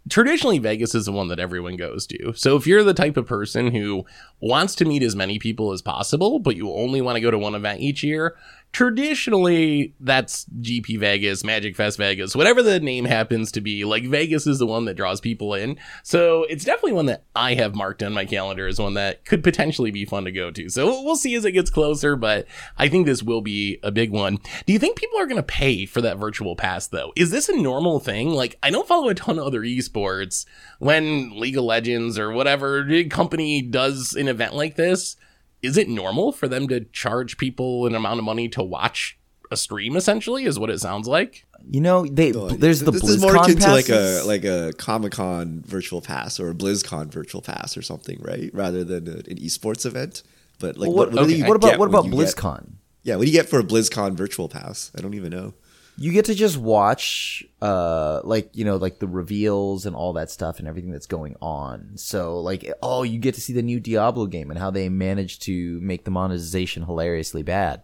[0.09, 2.33] Traditionally, Vegas is the one that everyone goes to.
[2.35, 4.05] So, if you're the type of person who
[4.41, 7.39] wants to meet as many people as possible, but you only want to go to
[7.39, 8.35] one event each year,
[8.73, 13.85] traditionally that's GP Vegas, Magic Fest Vegas, whatever the name happens to be.
[13.85, 15.79] Like, Vegas is the one that draws people in.
[16.03, 19.45] So, it's definitely one that I have marked on my calendar as one that could
[19.45, 20.69] potentially be fun to go to.
[20.69, 22.47] So, we'll see as it gets closer, but
[22.79, 24.39] I think this will be a big one.
[24.67, 27.13] Do you think people are going to pay for that virtual pass, though?
[27.15, 28.31] Is this a normal thing?
[28.31, 30.47] Like, I don't follow a ton of other esports
[30.79, 35.17] when League of Legends or whatever company does an event like this.
[35.63, 39.19] Is it normal for them to charge people an amount of money to watch
[39.51, 39.97] a stream?
[39.97, 41.45] Essentially, is what it sounds like.
[41.71, 44.73] You know, they there's the this BlizzCon is more akin to like a like a
[44.79, 48.51] Comic Con virtual pass or a BlizzCon virtual pass or something, right?
[48.53, 50.25] Rather than a, an esports event.
[50.59, 52.73] But like, Well, what, what, what, okay, you what about what about you get- BlizzCon?
[53.05, 54.91] yeah, what do you get for a BlizzCon virtual pass?
[54.97, 55.55] I don't even know.
[56.03, 60.33] You get to just watch uh like you know like the reveals and all that
[60.33, 61.93] stuff and everything that's going on.
[61.95, 65.43] So like oh you get to see the new diablo game and how they managed
[65.43, 67.83] to make the monetization hilariously bad.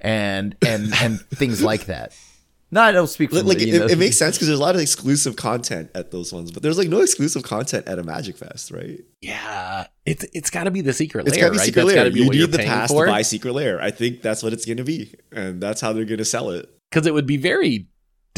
[0.00, 2.14] And and and things like that
[2.70, 4.74] no i don't speak Like, like, you it, it makes sense because there's a lot
[4.74, 8.36] of exclusive content at those ones, but there's like no exclusive content at a Magic
[8.36, 9.00] Fest, right?
[9.20, 11.64] Yeah, it's it's got to be the secret It's Lair, gotta be right?
[11.66, 12.10] secret That's Lair.
[12.10, 13.06] be You what need the pass for.
[13.06, 13.80] to buy Secret Lair.
[13.80, 16.50] I think that's what it's going to be, and that's how they're going to sell
[16.50, 16.68] it.
[16.90, 17.88] because it would be very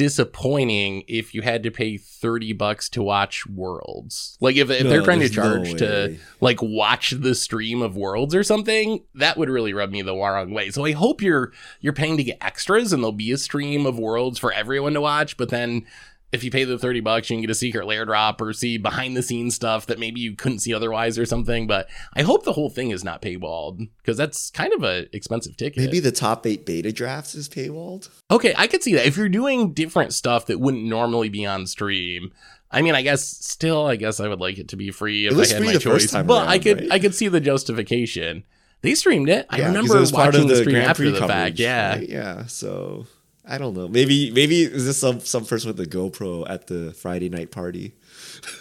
[0.01, 4.38] disappointing if you had to pay 30 bucks to watch worlds.
[4.40, 7.82] Like if, if No, they're trying to there's no charge to like watch the stream
[7.82, 10.70] of worlds or something that would really rub me the wrong way.
[10.70, 13.98] So i hope you're you're paying to get extras and there'll be a stream of
[13.98, 15.84] worlds for everyone to watch but then
[16.32, 18.78] if you pay the 30 bucks you can get a secret lair drop or see
[18.78, 22.44] behind the scenes stuff that maybe you couldn't see otherwise or something but i hope
[22.44, 26.12] the whole thing is not paywalled because that's kind of a expensive ticket Maybe the
[26.12, 28.08] top eight beta drafts is paywalled.
[28.30, 29.06] Okay, I could see that.
[29.06, 32.32] If you're doing different stuff that wouldn't normally be on stream,
[32.70, 35.32] I mean, I guess still, I guess I would like it to be free if
[35.36, 36.12] I had my choice.
[36.12, 36.92] But I could, right?
[36.92, 38.44] I could see the justification.
[38.82, 39.46] They streamed it.
[39.50, 41.30] I remember it was watching the, stream Grand after Prix the fact.
[41.30, 42.08] coverage, Yeah, right?
[42.08, 42.46] yeah.
[42.46, 43.06] So
[43.51, 43.88] I don't know.
[43.88, 47.92] Maybe maybe is this some some person with a GoPro at the Friday night party,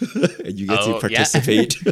[0.44, 1.24] and you get Oh, to yeah.
[1.24, 1.76] participate.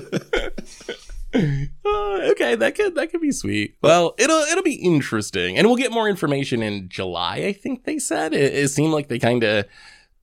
[1.84, 3.76] Uh, okay, that could that could be sweet.
[3.82, 7.36] Well, it'll it'll be interesting, and we'll get more information in July.
[7.46, 9.66] I think they said it, it seemed like they kind of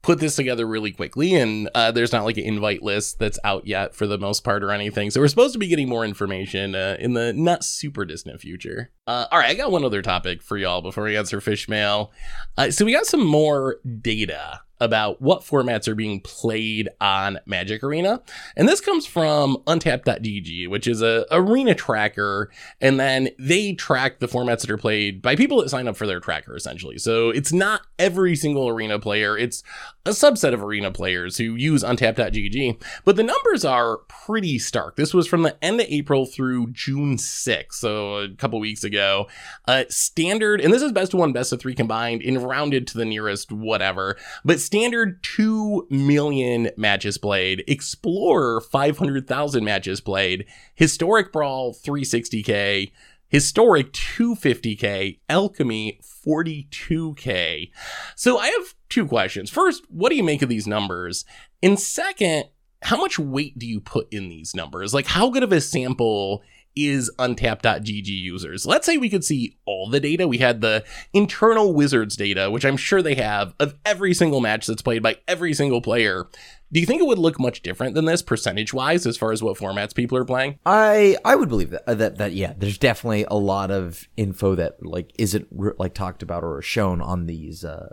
[0.06, 3.66] put this together really quickly, and uh, there's not like an invite list that's out
[3.66, 5.10] yet for the most part or anything.
[5.10, 8.92] So we're supposed to be getting more information uh, in the not super distant future.
[9.08, 12.12] Uh, all right, I got one other topic for y'all before we answer fish mail.
[12.56, 17.82] Uh, so we got some more data about what formats are being played on Magic
[17.82, 18.22] Arena.
[18.56, 22.50] And this comes from untapped.gg, which is a arena tracker.
[22.80, 26.06] And then they track the formats that are played by people that sign up for
[26.06, 26.98] their tracker, essentially.
[26.98, 29.36] So it's not every single arena player.
[29.36, 29.62] It's
[30.06, 32.80] a subset of arena players who use untapped.gg.
[33.04, 34.96] But the numbers are pretty stark.
[34.96, 37.72] This was from the end of April through June 6th.
[37.72, 39.26] So a couple weeks ago.
[39.66, 42.98] Uh, standard, and this is best of one, best of three combined and rounded to
[42.98, 44.16] the nearest whatever.
[44.44, 52.92] But standard 2 million matches played, Explorer 500,000 matches played, Historic Brawl 360k,
[53.28, 57.70] Historic 250k, Alchemy 42k.
[58.14, 59.50] So I have two questions.
[59.50, 61.24] First, what do you make of these numbers?
[61.62, 62.44] And second,
[62.82, 64.94] how much weight do you put in these numbers?
[64.94, 66.42] Like, how good of a sample
[66.76, 68.66] is untapped.gg users?
[68.66, 70.28] Let's say we could see all the data.
[70.28, 74.66] We had the internal Wizards data, which I'm sure they have, of every single match
[74.66, 76.28] that's played by every single player.
[76.72, 79.42] Do you think it would look much different than this percentage wise as far as
[79.42, 80.58] what formats people are playing?
[80.66, 84.54] I I would believe that uh, that that yeah, there's definitely a lot of info
[84.56, 87.90] that like isn't re- like talked about or shown on these uh,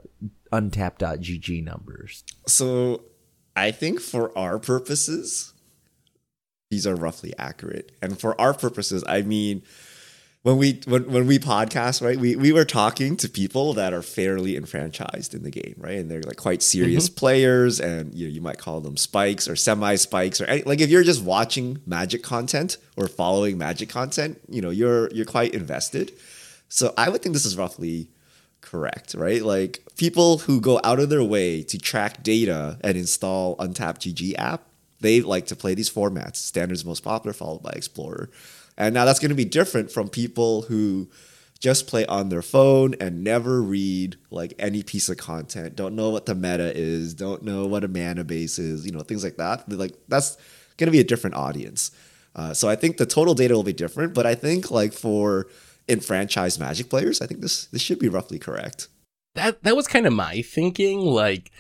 [0.51, 2.23] untapped.gg numbers.
[2.47, 3.03] so
[3.55, 5.53] I think for our purposes,
[6.71, 7.91] these are roughly accurate.
[8.01, 9.61] And for our purposes, I mean
[10.43, 14.01] when we when, when we podcast, right, we, we were talking to people that are
[14.01, 15.97] fairly enfranchised in the game, right?
[15.97, 17.15] And they're like quite serious mm-hmm.
[17.15, 20.81] players, and you know, you might call them spikes or semi spikes, or any, like
[20.81, 25.53] if you're just watching magic content or following magic content, you know, you're you're quite
[25.53, 26.11] invested.
[26.67, 28.09] So I would think this is roughly
[28.59, 29.43] correct, right?
[29.43, 34.35] Like people who go out of their way to track data and install Untapped GG
[34.37, 34.63] app,
[34.99, 36.37] they like to play these formats.
[36.37, 38.29] Standard's most popular, followed by Explorer.
[38.77, 41.09] And now that's going to be different from people who
[41.59, 46.09] just play on their phone and never read like any piece of content, don't know
[46.09, 49.37] what the meta is, don't know what a mana base is, you know, things like
[49.37, 49.69] that.
[49.71, 50.35] Like that's
[50.77, 51.91] going to be a different audience.
[52.35, 55.47] Uh, so I think the total data will be different, but I think like for
[55.87, 58.87] enfranchised Magic players, I think this this should be roughly correct.
[59.35, 61.51] that that was kind of my thinking like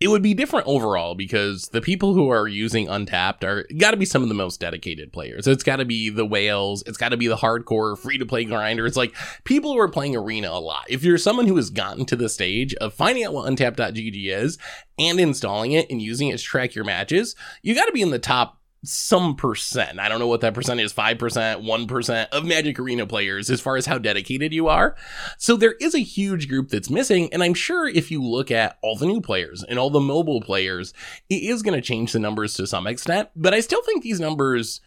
[0.00, 3.96] it would be different overall because the people who are using untapped are got to
[3.98, 5.46] be some of the most dedicated players.
[5.46, 6.82] It's got to be the whales.
[6.86, 8.86] It's got to be the hardcore free to play grinder.
[8.86, 10.86] It's like people who are playing arena a lot.
[10.88, 14.58] If you're someone who has gotten to the stage of finding out what untapped.gg is
[14.98, 18.10] and installing it and using it to track your matches you got to be in
[18.10, 20.00] the top some percent.
[20.00, 23.76] I don't know what that percent is 5%, 1% of Magic Arena players as far
[23.76, 24.96] as how dedicated you are.
[25.38, 27.32] So there is a huge group that's missing.
[27.32, 30.40] And I'm sure if you look at all the new players and all the mobile
[30.40, 30.94] players,
[31.28, 33.28] it is going to change the numbers to some extent.
[33.36, 34.80] But I still think these numbers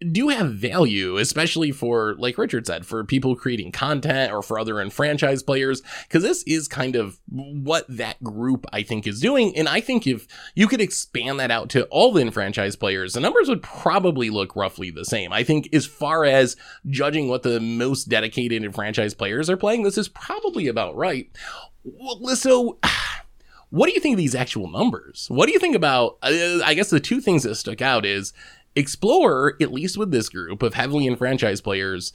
[0.00, 4.80] do have value, especially for, like Richard said, for people creating content or for other
[4.80, 9.56] enfranchised players, because this is kind of what that group I think is doing.
[9.56, 13.20] And I think if you could expand that out to all the enfranchised players, the
[13.20, 15.32] numbers would probably look roughly the same.
[15.32, 19.98] I think as far as judging what the most dedicated enfranchised players are playing, this
[19.98, 21.28] is probably about right.
[21.84, 22.78] Well, so
[23.70, 25.26] what do you think of these actual numbers?
[25.28, 26.18] What do you think about?
[26.22, 28.32] Uh, I guess the two things that stuck out is
[28.76, 32.12] Explorer, at least with this group of heavily enfranchised players,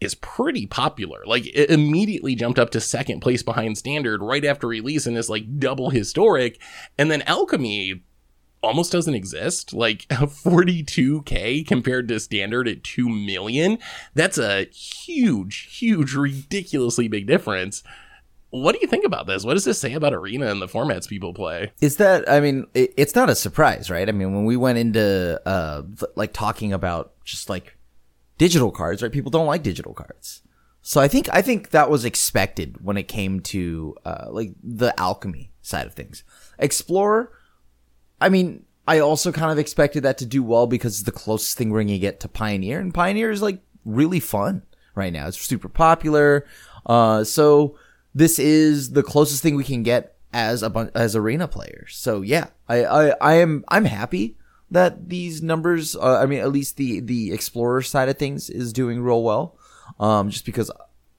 [0.00, 1.20] is pretty popular.
[1.26, 5.28] Like it immediately jumped up to second place behind Standard right after release and is
[5.28, 6.58] like double historic.
[6.96, 8.02] And then Alchemy
[8.62, 9.72] almost doesn't exist.
[9.72, 13.78] Like 42k compared to Standard at 2 million.
[14.14, 17.82] That's a huge, huge, ridiculously big difference.
[18.50, 19.44] What do you think about this?
[19.44, 21.72] What does this say about Arena and the formats people play?
[21.80, 24.08] Is that I mean, it, it's not a surprise, right?
[24.08, 25.82] I mean, when we went into uh
[26.16, 27.76] like talking about just like
[28.38, 29.12] digital cards, right?
[29.12, 30.42] People don't like digital cards.
[30.82, 34.98] So I think I think that was expected when it came to uh like the
[34.98, 36.24] alchemy side of things.
[36.58, 37.32] Explorer,
[38.20, 41.56] I mean, I also kind of expected that to do well because it's the closest
[41.56, 44.62] thing we're gonna get to Pioneer, and Pioneer is like really fun
[44.96, 45.28] right now.
[45.28, 46.46] It's super popular.
[46.84, 47.76] Uh, so
[48.14, 51.96] this is the closest thing we can get as a as arena players.
[51.96, 54.36] So yeah, I, I I am I'm happy
[54.70, 55.96] that these numbers.
[55.96, 59.56] Uh, I mean, at least the the explorer side of things is doing real well.
[59.98, 60.70] Um, just because,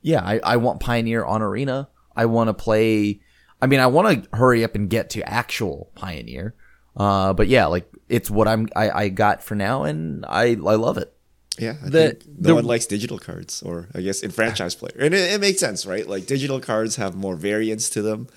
[0.02, 1.90] yeah, I I want Pioneer on arena.
[2.16, 3.22] I want to play.
[3.62, 6.56] I mean, I want to hurry up and get to actual Pioneer.
[6.96, 10.76] Uh, but yeah, like it's what I'm I, I got for now, and I I
[10.76, 11.14] love it.
[11.60, 14.74] Yeah, I The- think no the- one likes digital cards, or I guess in franchise
[14.76, 16.08] player, and it, it makes sense, right?
[16.08, 18.28] Like digital cards have more variance to them.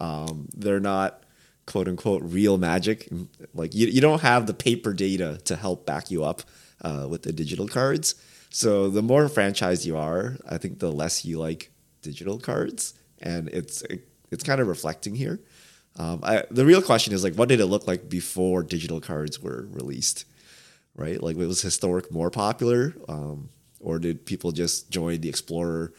[0.00, 1.22] Um, they're not
[1.66, 3.08] quote unquote real magic.
[3.54, 6.42] Like you, you don't have the paper data to help back you up
[6.82, 8.14] uh, with the digital cards.
[8.50, 11.70] So the more franchise you are, I think the less you like
[12.02, 13.82] digital cards, and it's
[14.30, 15.40] it's kind of reflecting here.
[15.96, 19.40] Um, I, the real question is like, what did it look like before digital cards
[19.40, 20.24] were released?
[21.00, 21.20] Right?
[21.22, 23.48] Like, was historic more popular, um,
[23.80, 25.92] or did people just join the Explorer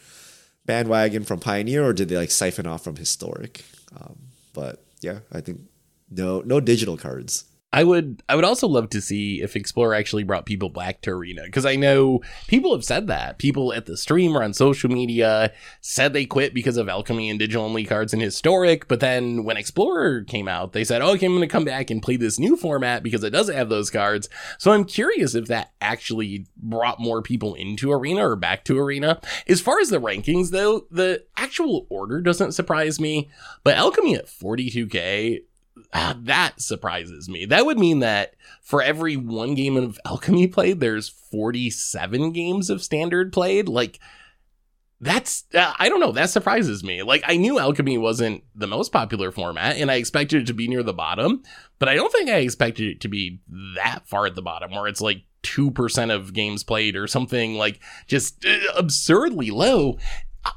[0.66, 3.66] bandwagon from Pioneer, or did they like siphon off from historic?
[4.00, 4.18] Um,
[4.54, 5.62] but yeah, I think
[6.10, 7.46] no, no digital cards.
[7.74, 11.12] I would I would also love to see if Explorer actually brought people back to
[11.12, 13.38] Arena because I know people have said that.
[13.38, 17.40] People at the stream or on social media said they quit because of Alchemy and
[17.40, 21.32] digital only cards and historic, but then when Explorer came out, they said, "Okay, I'm
[21.32, 24.28] going to come back and play this new format because it doesn't have those cards."
[24.58, 29.22] So I'm curious if that actually brought more people into Arena or back to Arena.
[29.48, 33.30] As far as the rankings though, the actual order doesn't surprise me,
[33.64, 35.44] but Alchemy at 42k
[35.94, 37.46] Ah, that surprises me.
[37.46, 42.84] That would mean that for every one game of Alchemy played, there's 47 games of
[42.84, 43.68] Standard played.
[43.68, 44.00] Like,
[45.00, 47.02] that's, uh, I don't know, that surprises me.
[47.02, 50.68] Like, I knew Alchemy wasn't the most popular format, and I expected it to be
[50.68, 51.42] near the bottom,
[51.80, 53.40] but I don't think I expected it to be
[53.76, 57.80] that far at the bottom, where it's like 2% of games played or something like
[58.08, 59.98] just uh, absurdly low.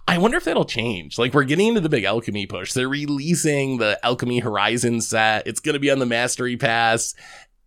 [0.06, 1.18] I wonder if that'll change.
[1.18, 2.72] Like we're getting into the big alchemy push.
[2.72, 5.46] They're releasing the Alchemy Horizon set.
[5.46, 7.14] It's going to be on the Mastery Pass.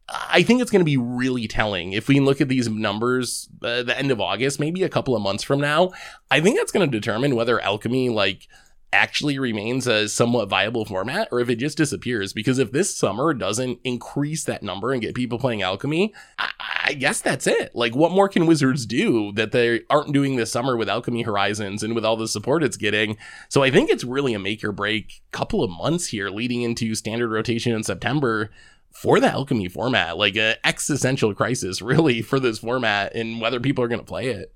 [0.09, 3.83] I think it's going to be really telling if we look at these numbers uh,
[3.83, 5.91] the end of August, maybe a couple of months from now.
[6.31, 8.47] I think that's going to determine whether alchemy like
[8.93, 12.33] actually remains a somewhat viable format or if it just disappears.
[12.33, 16.49] Because if this summer doesn't increase that number and get people playing alchemy, I,
[16.85, 17.75] I guess that's it.
[17.75, 21.83] Like, what more can Wizards do that they aren't doing this summer with Alchemy Horizons
[21.83, 23.17] and with all the support it's getting?
[23.49, 26.95] So I think it's really a make or break couple of months here leading into
[26.95, 28.49] standard rotation in September
[28.91, 33.83] for the alchemy format like a existential crisis really for this format and whether people
[33.83, 34.51] are going to play it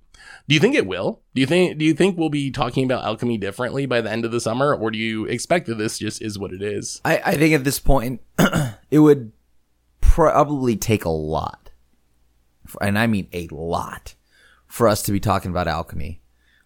[0.48, 3.04] do you think it will do you think do you think we'll be talking about
[3.04, 6.22] alchemy differently by the end of the summer or do you expect that this just
[6.22, 8.22] is what it is I, I think at this point,
[8.92, 9.32] it would
[10.02, 11.70] probably take a lot,
[12.80, 14.16] and I mean a lot,
[14.68, 16.22] for us to be talking about alchemy.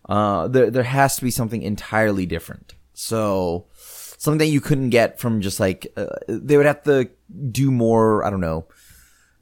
[0.07, 2.75] Uh, there there has to be something entirely different.
[2.93, 7.09] So something that you couldn't get from just like uh, they would have to
[7.51, 8.23] do more.
[8.25, 8.67] I don't know,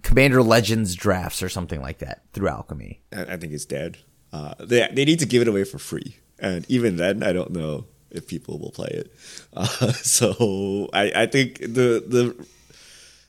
[0.02, 3.02] Commander Legends drafts or something like that through alchemy.
[3.12, 3.98] I, I think it's dead.
[4.34, 7.52] Uh, they they need to give it away for free, and even then, I don't
[7.52, 9.14] know if people will play it.
[9.56, 12.36] Uh, so I, I think the the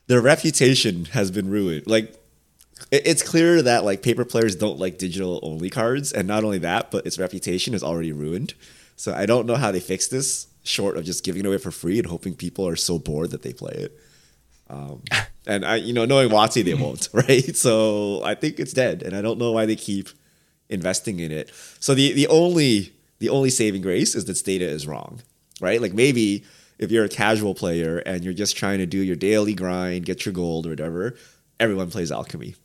[0.07, 1.87] the reputation has been ruined.
[1.87, 2.15] Like
[2.91, 6.91] it's clear that like paper players don't like digital only cards, and not only that,
[6.91, 8.55] but its reputation is already ruined.
[8.97, 11.71] So I don't know how they fix this, short of just giving it away for
[11.71, 13.99] free and hoping people are so bored that they play it.
[14.71, 15.03] Um,
[15.47, 17.55] and I, you know, knowing WotC, they won't, right?
[17.55, 20.09] So I think it's dead, and I don't know why they keep
[20.69, 21.51] investing in it.
[21.81, 25.23] So the the only the only saving grace is that data is wrong,
[25.61, 25.81] right?
[25.81, 26.45] Like maybe
[26.79, 30.27] if you're a casual player and you're just trying to do your daily grind, get
[30.27, 31.17] your gold or whatever,
[31.61, 32.57] everyone plays alchemy,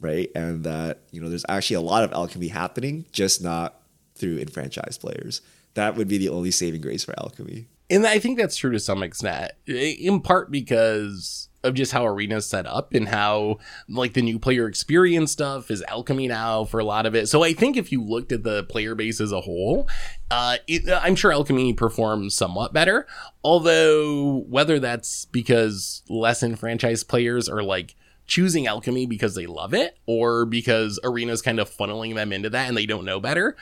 [0.00, 0.30] right?
[0.34, 3.80] And that you know there's actually a lot of alchemy happening, just not
[4.14, 5.40] through enfranchised players.
[5.74, 7.68] That would be the only saving grace for alchemy.
[7.90, 12.46] And I think that's true to some extent, in part because of just how Arena's
[12.46, 16.84] set up and how like the new player experience stuff is alchemy now for a
[16.84, 17.28] lot of it.
[17.28, 19.88] So I think if you looked at the player base as a whole,
[20.30, 23.06] uh, it, I'm sure alchemy performs somewhat better.
[23.42, 27.96] Although whether that's because less enfranchised players are like
[28.28, 32.68] choosing alchemy because they love it or because arena's kind of funneling them into that
[32.68, 33.56] and they don't know better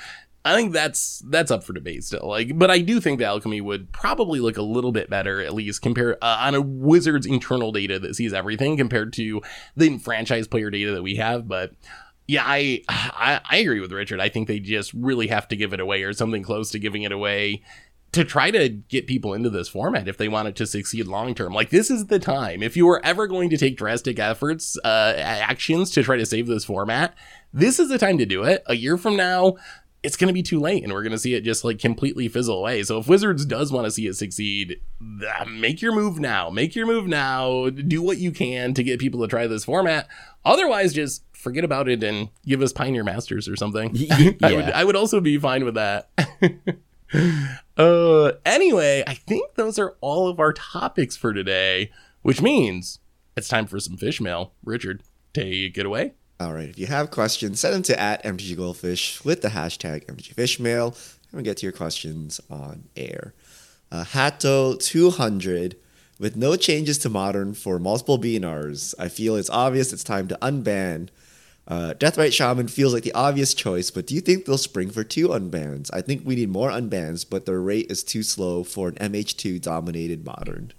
[0.47, 2.29] I think that's that's up for debate still.
[2.29, 5.55] Like, but I do think the alchemy would probably look a little bit better, at
[5.55, 9.43] least compared uh, on a Wizards internal data that sees everything compared to
[9.77, 11.49] the franchise player data that we have.
[11.49, 11.73] But
[12.29, 14.21] yeah, I, I I agree with Richard.
[14.21, 17.03] I think they just really have to give it away or something close to giving
[17.03, 17.63] it away
[18.13, 21.35] to try to get people into this format if they want it to succeed long
[21.35, 21.53] term.
[21.53, 22.63] Like this is the time.
[22.63, 26.47] If you were ever going to take drastic efforts, uh, actions to try to save
[26.47, 27.15] this format,
[27.53, 28.63] this is the time to do it.
[28.67, 29.57] A year from now
[30.07, 32.29] it's going to be too late and we're going to see it just like completely
[32.29, 32.81] fizzle away.
[32.85, 36.49] So if Wizards does want to see it succeed, make your move now.
[36.49, 37.71] Make your move now.
[37.71, 40.07] Do what you can to get people to try this format.
[40.45, 43.91] Otherwise, just forget about it and give us Pioneer Masters or something.
[43.95, 44.65] Y- I would.
[44.67, 46.09] I would also be fine with that.
[47.77, 51.91] uh anyway, I think those are all of our topics for today,
[52.23, 53.01] which means
[53.37, 54.53] it's time for some fish mail.
[54.65, 55.03] Richard,
[55.35, 56.15] take it away.
[56.39, 56.69] All right.
[56.69, 61.33] If you have questions, send them to at MTG Goldfish with the hashtag MTGFishmail, and
[61.33, 63.33] we'll get to your questions on air.
[63.91, 65.75] Uh, Hato200.
[66.19, 70.39] With no changes to modern for multiple BNRs, I feel it's obvious it's time to
[70.41, 71.11] unban.
[71.69, 75.05] Uh, Deathrite Shaman feels like the obvious choice, but do you think they'll spring for
[75.05, 75.91] two unbans?
[75.93, 79.61] I think we need more unbans, but their rate is too slow for an MH2
[79.61, 80.73] dominated modern.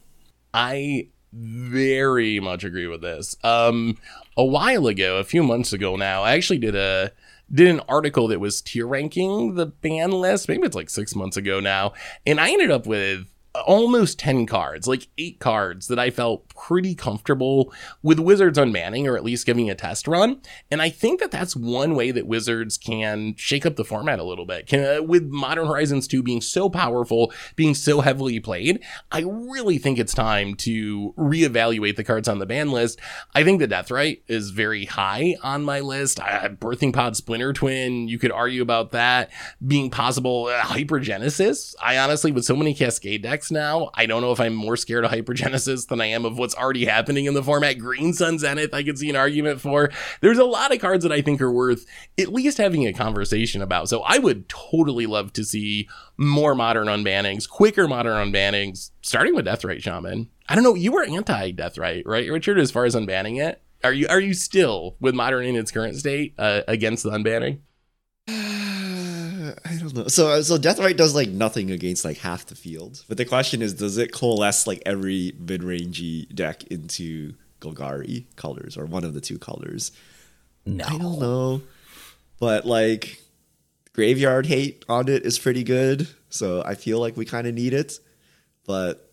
[0.53, 3.35] I very much agree with this.
[3.43, 3.97] Um,
[4.35, 7.11] a while ago, a few months ago now, I actually did a
[7.51, 10.49] did an article that was tier ranking the ban list.
[10.49, 11.93] Maybe it's like six months ago now,
[12.25, 13.27] and I ended up with
[13.65, 19.17] almost 10 cards, like eight cards that I felt pretty comfortable with Wizards unbanning or
[19.17, 20.41] at least giving a test run.
[20.69, 24.23] And I think that that's one way that Wizards can shake up the format a
[24.23, 24.67] little bit.
[24.67, 29.77] Can, uh, with Modern Horizons 2 being so powerful, being so heavily played, I really
[29.77, 32.99] think it's time to reevaluate the cards on the ban list.
[33.33, 36.17] I think the Death Deathrite is very high on my list.
[36.17, 39.31] Birthing Pod Splinter Twin, you could argue about that
[39.65, 40.47] being possible.
[40.47, 44.53] Uh, Hypergenesis, I honestly, with so many Cascade decks now, I don't know if I'm
[44.53, 47.77] more scared of Hypergenesis than I am of what's already happening in the format.
[47.77, 49.89] Green Sun Zenith, I could see an argument for.
[50.21, 51.85] There's a lot of cards that I think are worth
[52.17, 53.89] at least having a conversation about.
[53.89, 59.45] So I would totally love to see more modern unbannings, quicker modern unbannings, starting with
[59.45, 60.29] Deathrite Shaman.
[60.49, 63.61] I don't know, you were anti Deathrite, right, Richard, as far as unbanning it?
[63.83, 67.59] Are you are you still with modern in its current state uh, against the unbanning?
[69.65, 70.07] I don't know.
[70.07, 73.03] So uh, so Deathrite does like nothing against like half the field.
[73.07, 78.77] But the question is, does it coalesce like every mid rangey deck into Golgari colors
[78.77, 79.91] or one of the two colors?
[80.65, 80.85] No.
[80.85, 81.61] I don't know.
[82.39, 83.21] But like
[83.93, 86.07] graveyard hate on it is pretty good.
[86.29, 87.99] So I feel like we kind of need it.
[88.65, 89.06] But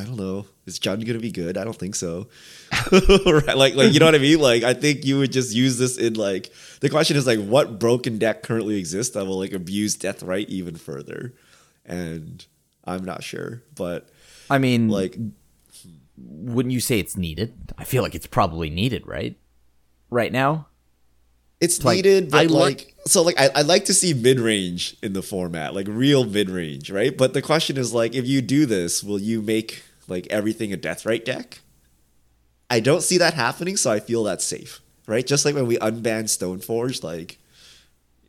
[0.00, 0.46] I don't know.
[0.64, 1.56] Is Jund gonna be good?
[1.58, 2.28] I don't think so.
[2.92, 3.56] right?
[3.56, 4.38] Like, like you know what I mean?
[4.38, 7.78] Like, I think you would just use this in like the question is like, what
[7.80, 11.34] broken deck currently exists that will like abuse Deathrite even further?
[11.84, 12.44] And
[12.84, 14.08] I'm not sure, but
[14.48, 15.16] I mean, like,
[16.16, 17.54] wouldn't you say it's needed?
[17.76, 19.36] I feel like it's probably needed, right?
[20.10, 20.68] Right now.
[21.60, 22.30] it's like, needed.
[22.30, 25.22] But I like, like- so like, I I like to see mid range in the
[25.22, 27.16] format, like real mid range, right?
[27.16, 30.76] But the question is like, if you do this, will you make like everything a
[30.76, 31.60] Deathrite deck?
[32.70, 35.26] I don't see that happening, so I feel that's safe, right?
[35.26, 37.38] Just like when we unbanned Stoneforge, like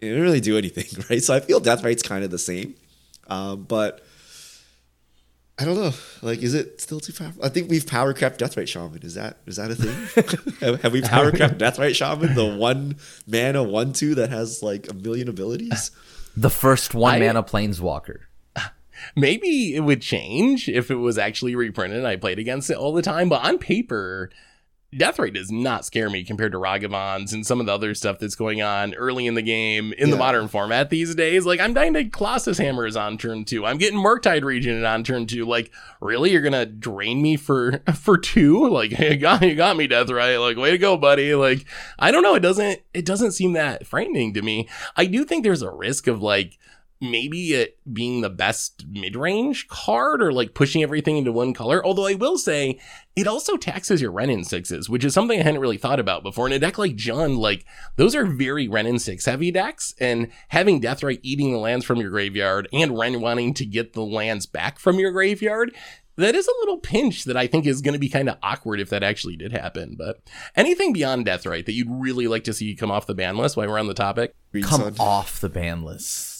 [0.02, 1.22] it didn't really do anything, right?
[1.22, 2.76] So I feel Deathrite's kind of the same,
[3.28, 4.02] um, but
[5.60, 5.92] I don't know.
[6.22, 7.44] Like, is it still too powerful?
[7.44, 9.02] I think we've power crept Deathrite Shaman.
[9.04, 10.56] Is that is that a thing?
[10.62, 12.96] have, have we power crept Deathrite Shaman, the one
[13.28, 15.92] mana one two that has like a million abilities?
[16.38, 18.20] The first one I- mana planeswalker.
[19.16, 22.94] Maybe it would change if it was actually reprinted and I played against it all
[22.94, 24.30] the time, but on paper,
[24.94, 28.34] Deathrite does not scare me compared to Ragavans and some of the other stuff that's
[28.34, 31.46] going on early in the game in the modern format these days.
[31.46, 33.68] Like, I'm dying to Colossus Hammers on turn two.
[33.68, 35.46] I'm getting Murktide Regent on turn two.
[35.46, 35.72] Like,
[36.02, 36.32] really?
[36.32, 38.68] You're gonna drain me for for two?
[38.68, 40.42] Like, you got, you got me, Deathrite.
[40.42, 41.36] Like, way to go, buddy.
[41.36, 41.66] Like,
[42.00, 42.34] I don't know.
[42.34, 44.68] It doesn't it doesn't seem that frightening to me.
[44.96, 46.58] I do think there's a risk of like
[47.02, 51.86] maybe it being the best mid-range card or like pushing everything into one color.
[51.86, 52.80] Although I will say
[53.16, 56.24] it also taxes your Wrenn and sixes, which is something I hadn't really thought about
[56.24, 56.48] before.
[56.48, 60.30] In a deck like Jund, like those are very Wrenn and six heavy decks, and
[60.50, 64.46] having Deathrite eating the lands from your graveyard and Wrenn wanting to get the lands
[64.46, 65.74] back from your graveyard.
[66.18, 68.82] That is a little pinch that I think is going to be kind of awkward
[68.82, 69.96] if that actually did happen.
[69.98, 70.20] But
[70.54, 73.70] anything beyond Deathrite that you'd really like to see come off the ban list while
[73.70, 74.36] we're on the topic?
[74.64, 76.39] Come off the ban list.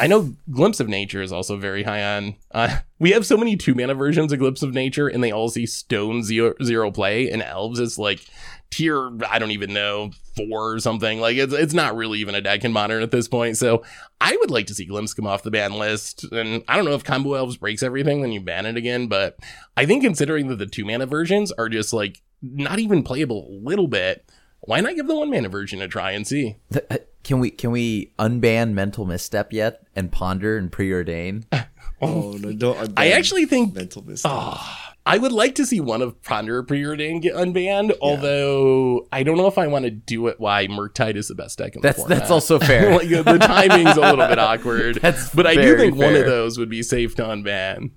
[0.00, 2.36] I know Glimpse of Nature is also very high on.
[2.52, 5.48] Uh, we have so many two mana versions of Glimpse of Nature, and they all
[5.48, 8.24] see Stone zero, zero play, and Elves is like
[8.70, 11.20] tier, I don't even know, four or something.
[11.20, 13.56] Like it's it's not really even a deck in modern at this point.
[13.56, 13.82] So
[14.20, 16.24] I would like to see Glimpse come off the ban list.
[16.32, 19.08] And I don't know if Combo Elves breaks everything, then you ban it again.
[19.08, 19.38] But
[19.76, 23.58] I think considering that the two mana versions are just like not even playable a
[23.66, 24.30] little bit,
[24.68, 26.56] why not give the one mana version a try and see?
[26.72, 31.44] Th- uh, Can we can we unban mental misstep yet and ponder and preordain?
[32.00, 32.52] Oh no!
[32.52, 32.92] Don't.
[32.96, 34.30] I actually think mental misstep.
[34.32, 39.36] Oh, I would like to see one of Ponder Preordain get unbanned, although I don't
[39.36, 41.88] know if I want to do it why Murktide is the best deck in the
[41.88, 42.18] That's format.
[42.18, 42.92] that's also fair.
[42.96, 44.96] like, the timing's a little bit awkward.
[45.02, 47.90] That's but I do very think one of those would be safe to unban.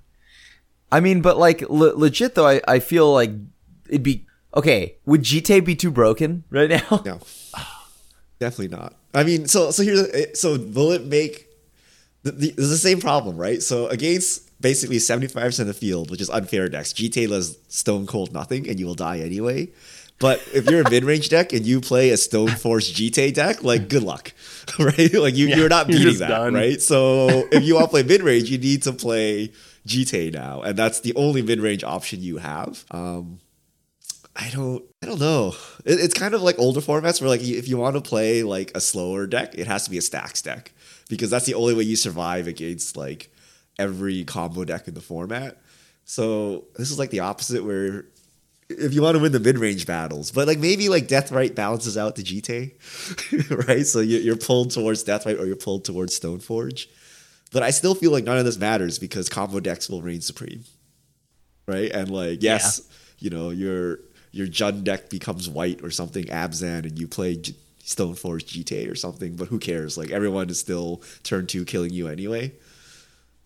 [0.92, 3.32] I mean, but like le- legit though, I, I feel like
[3.88, 4.26] it'd be
[4.56, 4.96] okay.
[5.06, 7.02] Would Jitte be too broken right now?
[7.06, 7.20] No,
[8.40, 8.96] definitely not.
[9.14, 11.48] I mean, so so here's so will it make
[12.24, 13.62] the, the, the same problem, right?
[13.62, 17.58] So against basically seventy five percent of the field, which is unfair decks, Jitte does
[17.68, 19.70] stone cold nothing, and you will die anyway.
[20.20, 23.64] But if you're a mid range deck and you play a Stone Force Jitte deck,
[23.64, 24.34] like good luck,
[24.80, 25.12] right?
[25.14, 26.54] Like you, Yeah, you're not you're beating that, done.
[26.54, 26.80] right?
[26.80, 29.52] So if you want to play mid range, you need to play
[29.88, 32.86] Jitte now, and that's the only mid range option you have.
[32.92, 33.40] Um,
[34.36, 35.54] I don't I don't know.
[35.86, 38.72] It, it's kind of like older formats where like if you want to play like
[38.76, 40.72] a slower deck, it has to be a Stax deck
[41.10, 43.32] because that's the only way you survive against like
[43.78, 45.58] every combo deck in the format.
[46.06, 48.06] So this is like the opposite where
[48.70, 51.98] if you want to win the mid range battles, but like maybe like Deathrite balances
[51.98, 53.86] out the Jitte, right?
[53.86, 56.88] So you- you're pulled towards Deathrite or you're pulled towards Stoneforge.
[57.52, 60.64] But I still feel like none of this matters because combo decks will reign supreme,
[61.68, 61.92] right?
[61.92, 62.82] And like yes,
[63.20, 64.00] you know your
[64.32, 67.54] your Jund deck becomes white or something, Abzan, and you play J-
[67.84, 69.36] Stoneforge Jitte or something.
[69.36, 69.98] But who cares?
[69.98, 72.54] Like everyone is still turn two killing you anyway.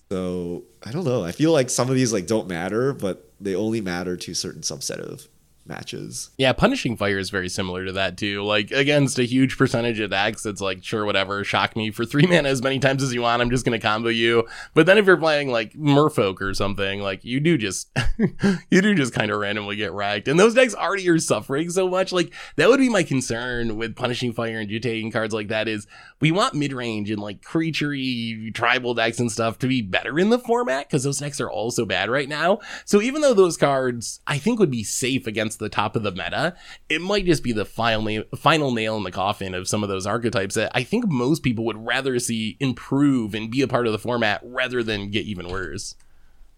[0.09, 1.23] So I don't know.
[1.23, 4.35] I feel like some of these like don't matter, but they only matter to a
[4.35, 5.27] certain subset of
[5.65, 6.29] matches.
[6.37, 8.43] Yeah, punishing fire is very similar to that too.
[8.43, 12.25] Like against a huge percentage of decks, it's like sure, whatever, shock me for three
[12.27, 13.41] mana as many times as you want.
[13.41, 14.47] I'm just gonna combo you.
[14.73, 17.89] But then if you're playing like Merfolk or something, like you do just
[18.69, 20.27] you do just kind of randomly get wrecked.
[20.27, 22.11] And those decks already are suffering so much.
[22.11, 25.67] Like that would be my concern with punishing fire and you taking cards like that
[25.67, 25.87] is
[26.21, 30.29] we want mid range and like creaturey tribal decks and stuff to be better in
[30.29, 32.59] the format because those decks are all so bad right now.
[32.85, 36.11] So even though those cards I think would be safe against the top of the
[36.11, 36.55] meta,
[36.89, 39.89] it might just be the final nail, final nail in the coffin of some of
[39.89, 43.85] those archetypes that I think most people would rather see improve and be a part
[43.85, 45.95] of the format rather than get even worse.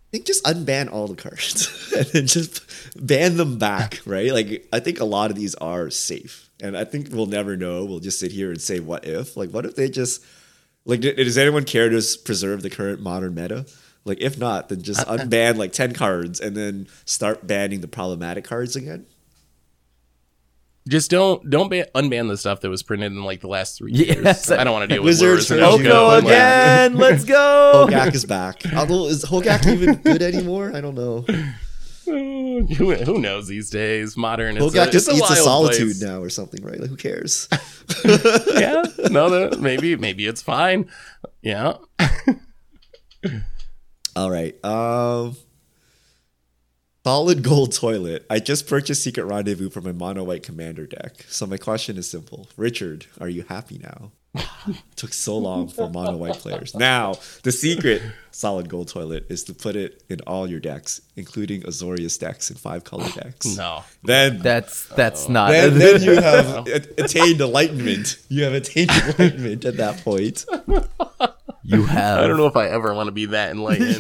[0.07, 2.61] I think just unban all the cards and then just
[2.95, 4.31] ban them back, right?
[4.31, 7.85] Like I think a lot of these are safe, and I think we'll never know.
[7.85, 10.23] We'll just sit here and say, "What if?" Like, what if they just
[10.85, 11.01] like?
[11.01, 13.65] Does anyone care to preserve the current modern meta?
[14.05, 15.17] Like, if not, then just uh, uh.
[15.17, 19.05] unban like ten cards and then start banning the problematic cards again.
[20.87, 23.91] Just don't don't ban, unban the stuff that was printed in like the last three
[23.93, 24.15] Yes.
[24.15, 24.51] years.
[24.51, 25.51] I don't want to deal with Wizards words.
[25.51, 26.95] and heard go like, again.
[26.95, 27.87] Let's go.
[27.89, 28.61] Hogaak is back.
[28.73, 30.71] Although is Hogaak even good anymore?
[30.73, 31.25] I don't know.
[32.07, 34.15] Who, who knows these days?
[34.15, 34.55] Modern.
[34.55, 36.01] Hogaak a, just it's eats a solitude place.
[36.01, 36.79] now or something, right?
[36.79, 37.49] Like who cares?
[38.05, 40.89] yeah, no, no, maybe maybe it's fine.
[41.41, 41.73] Yeah,
[44.15, 44.63] All right.
[44.63, 45.35] Um
[47.05, 48.25] Solid gold toilet.
[48.29, 51.25] I just purchased Secret Rendezvous for my mono white commander deck.
[51.29, 52.49] So my question is simple.
[52.57, 54.11] Richard, are you happy now?
[54.95, 56.73] Took so long for mono white players.
[56.75, 61.61] Now, the secret solid gold toilet is to put it in all your decks, including
[61.63, 63.45] Azorius decks and five color decks.
[63.57, 63.83] no.
[64.03, 65.31] Then That's that's oh.
[65.31, 65.51] not.
[65.51, 68.17] then, then you have a- attained enlightenment.
[68.29, 70.45] You have attained enlightenment at that point.
[71.63, 72.19] you have.
[72.23, 73.99] I don't know if I ever want to be that enlightened.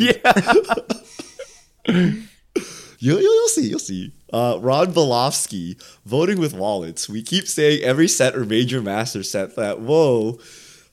[2.99, 3.69] You'll, you'll, you'll see.
[3.69, 4.13] You'll see.
[4.31, 7.07] Uh, Ron voting with wallets.
[7.07, 10.39] We keep saying every set or major master set that whoa,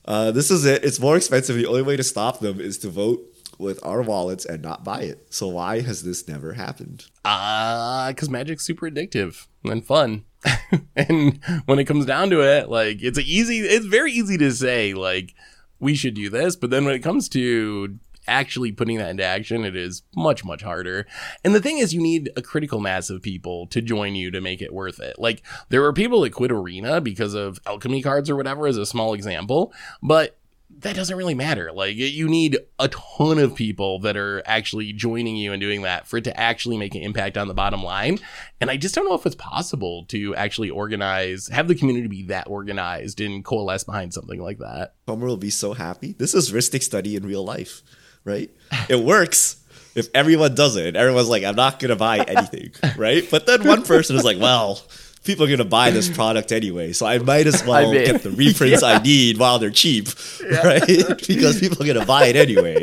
[0.05, 0.83] uh, this is it.
[0.83, 1.55] It's more expensive.
[1.55, 3.21] The only way to stop them is to vote
[3.57, 5.33] with our wallets and not buy it.
[5.33, 7.05] So why has this never happened?
[7.23, 10.25] Uh, because magic's super addictive and fun.
[10.95, 14.93] and when it comes down to it, like it's easy, it's very easy to say
[14.93, 15.33] like
[15.79, 19.65] we should do this, but then when it comes to actually putting that into action,
[19.65, 21.07] it is much much harder.
[21.43, 24.41] And the thing is, you need a critical mass of people to join you to
[24.41, 25.17] make it worth it.
[25.17, 28.85] Like there were people that quit Arena because of alchemy cards or whatever, as a
[28.85, 30.37] small example, but
[30.79, 31.71] that doesn't really matter.
[31.71, 36.07] Like you need a ton of people that are actually joining you and doing that
[36.07, 38.19] for it to actually make an impact on the bottom line.
[38.59, 42.23] And I just don't know if it's possible to actually organize, have the community be
[42.23, 44.95] that organized and coalesce behind something like that.
[45.07, 46.13] Homer will be so happy.
[46.17, 47.81] This is Ristic study in real life,
[48.25, 48.49] right?
[48.89, 49.55] It works
[49.95, 53.25] if everyone does it and everyone's like, I'm not gonna buy anything, right?
[53.31, 54.81] But then one person is like, well,
[55.23, 58.31] people are gonna buy this product anyway, so I might as well mean- get the
[58.31, 60.09] reprints I need while they're cheap,
[60.63, 60.85] right?
[60.85, 62.75] because people are gonna buy it anyway.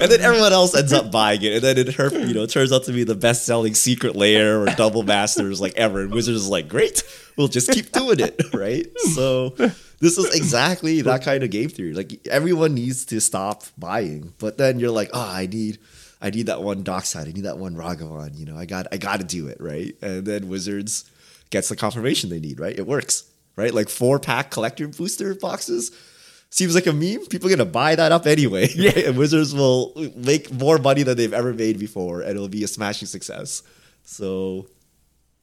[0.00, 2.50] And then everyone else ends up buying it, and then it her, you know, it
[2.50, 6.00] turns out to be the best selling Secret Lair or double masters like ever.
[6.02, 7.02] And Wizards is like, great,
[7.36, 8.86] we'll just keep doing it, right?
[9.14, 9.54] So
[10.00, 11.94] this is exactly that kind of game theory.
[11.94, 15.78] Like everyone needs to stop buying, but then you're like, oh, I need
[16.20, 17.28] I need that one Dockside.
[17.28, 18.36] I need that one Ragavan.
[18.36, 19.94] You know, I got I got to do it right.
[20.02, 21.10] And then Wizards
[21.50, 22.60] gets the confirmation they need.
[22.60, 23.30] Right, it works.
[23.56, 25.90] Right, like four pack collector booster boxes
[26.50, 27.26] seems like a meme.
[27.26, 28.68] People are gonna buy that up anyway.
[28.74, 32.64] Yeah, and Wizards will make more money than they've ever made before, and it'll be
[32.64, 33.62] a smashing success.
[34.04, 34.66] So,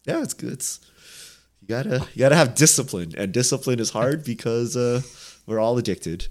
[0.05, 0.53] yeah, it's good.
[0.53, 0.79] It's,
[1.63, 5.01] you gotta you gotta have discipline, and discipline is hard because uh,
[5.45, 6.27] we're all addicted.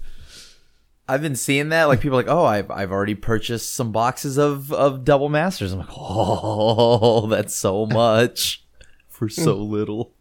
[1.09, 1.85] I've been seeing that.
[1.85, 5.73] Like people are like, oh, I've I've already purchased some boxes of of double masters.
[5.73, 8.63] I'm like, oh, that's so much
[9.07, 10.13] for so little.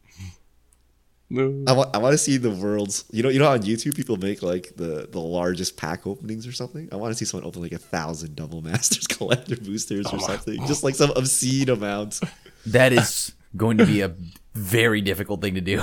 [1.30, 3.94] I want I want to see the world's you know you know how on YouTube
[3.94, 6.88] people make like the the largest pack openings or something.
[6.90, 10.66] I want to see someone open like a thousand double masters collector boosters or something,
[10.66, 12.20] just like some obscene amount.
[12.64, 14.14] That is going to be a
[14.54, 15.82] very difficult thing to do.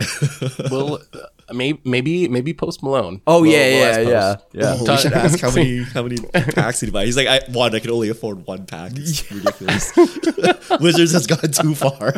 [0.70, 3.20] well, uh, maybe maybe maybe Post Malone.
[3.26, 3.58] Oh We'll- yeah,
[4.02, 4.92] we'll yeah, ask yeah, yeah.
[4.92, 6.18] We should ask how many how many
[6.52, 7.04] packs did he buy.
[7.04, 8.92] He's like, I, one, I can only afford one pack.
[8.94, 9.92] It's ridiculous.
[10.80, 12.14] Wizards has gone too far.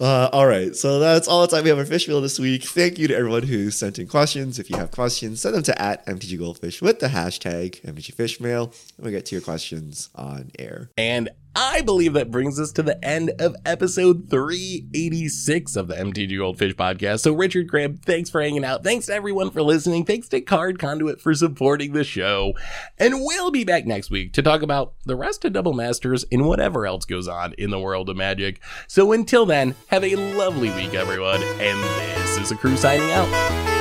[0.00, 2.62] Uh, all right, so that's all the time we have for Fish Wheel this week.
[2.62, 4.60] Thank you to everyone who sent in questions.
[4.60, 8.66] If you have questions, send them to at MTG Goldfish with the hashtag MTG Fishmail,
[8.96, 10.90] and we'll get to your questions on air.
[10.96, 16.38] And I believe that brings us to the end of episode 386 of the MTG
[16.38, 17.20] Goldfish podcast.
[17.20, 18.84] So, Richard Graham, thanks for hanging out.
[18.84, 20.04] Thanks to everyone for listening.
[20.04, 22.52] Thanks to Card Conduit for supporting the show.
[22.98, 26.46] And we'll be back next week to talk about the rest of Double Masters and
[26.46, 28.60] whatever else goes on in the world of Magic.
[28.86, 31.42] So, until then, have a lovely week, everyone.
[31.42, 31.78] And
[32.22, 33.77] this is a crew signing out.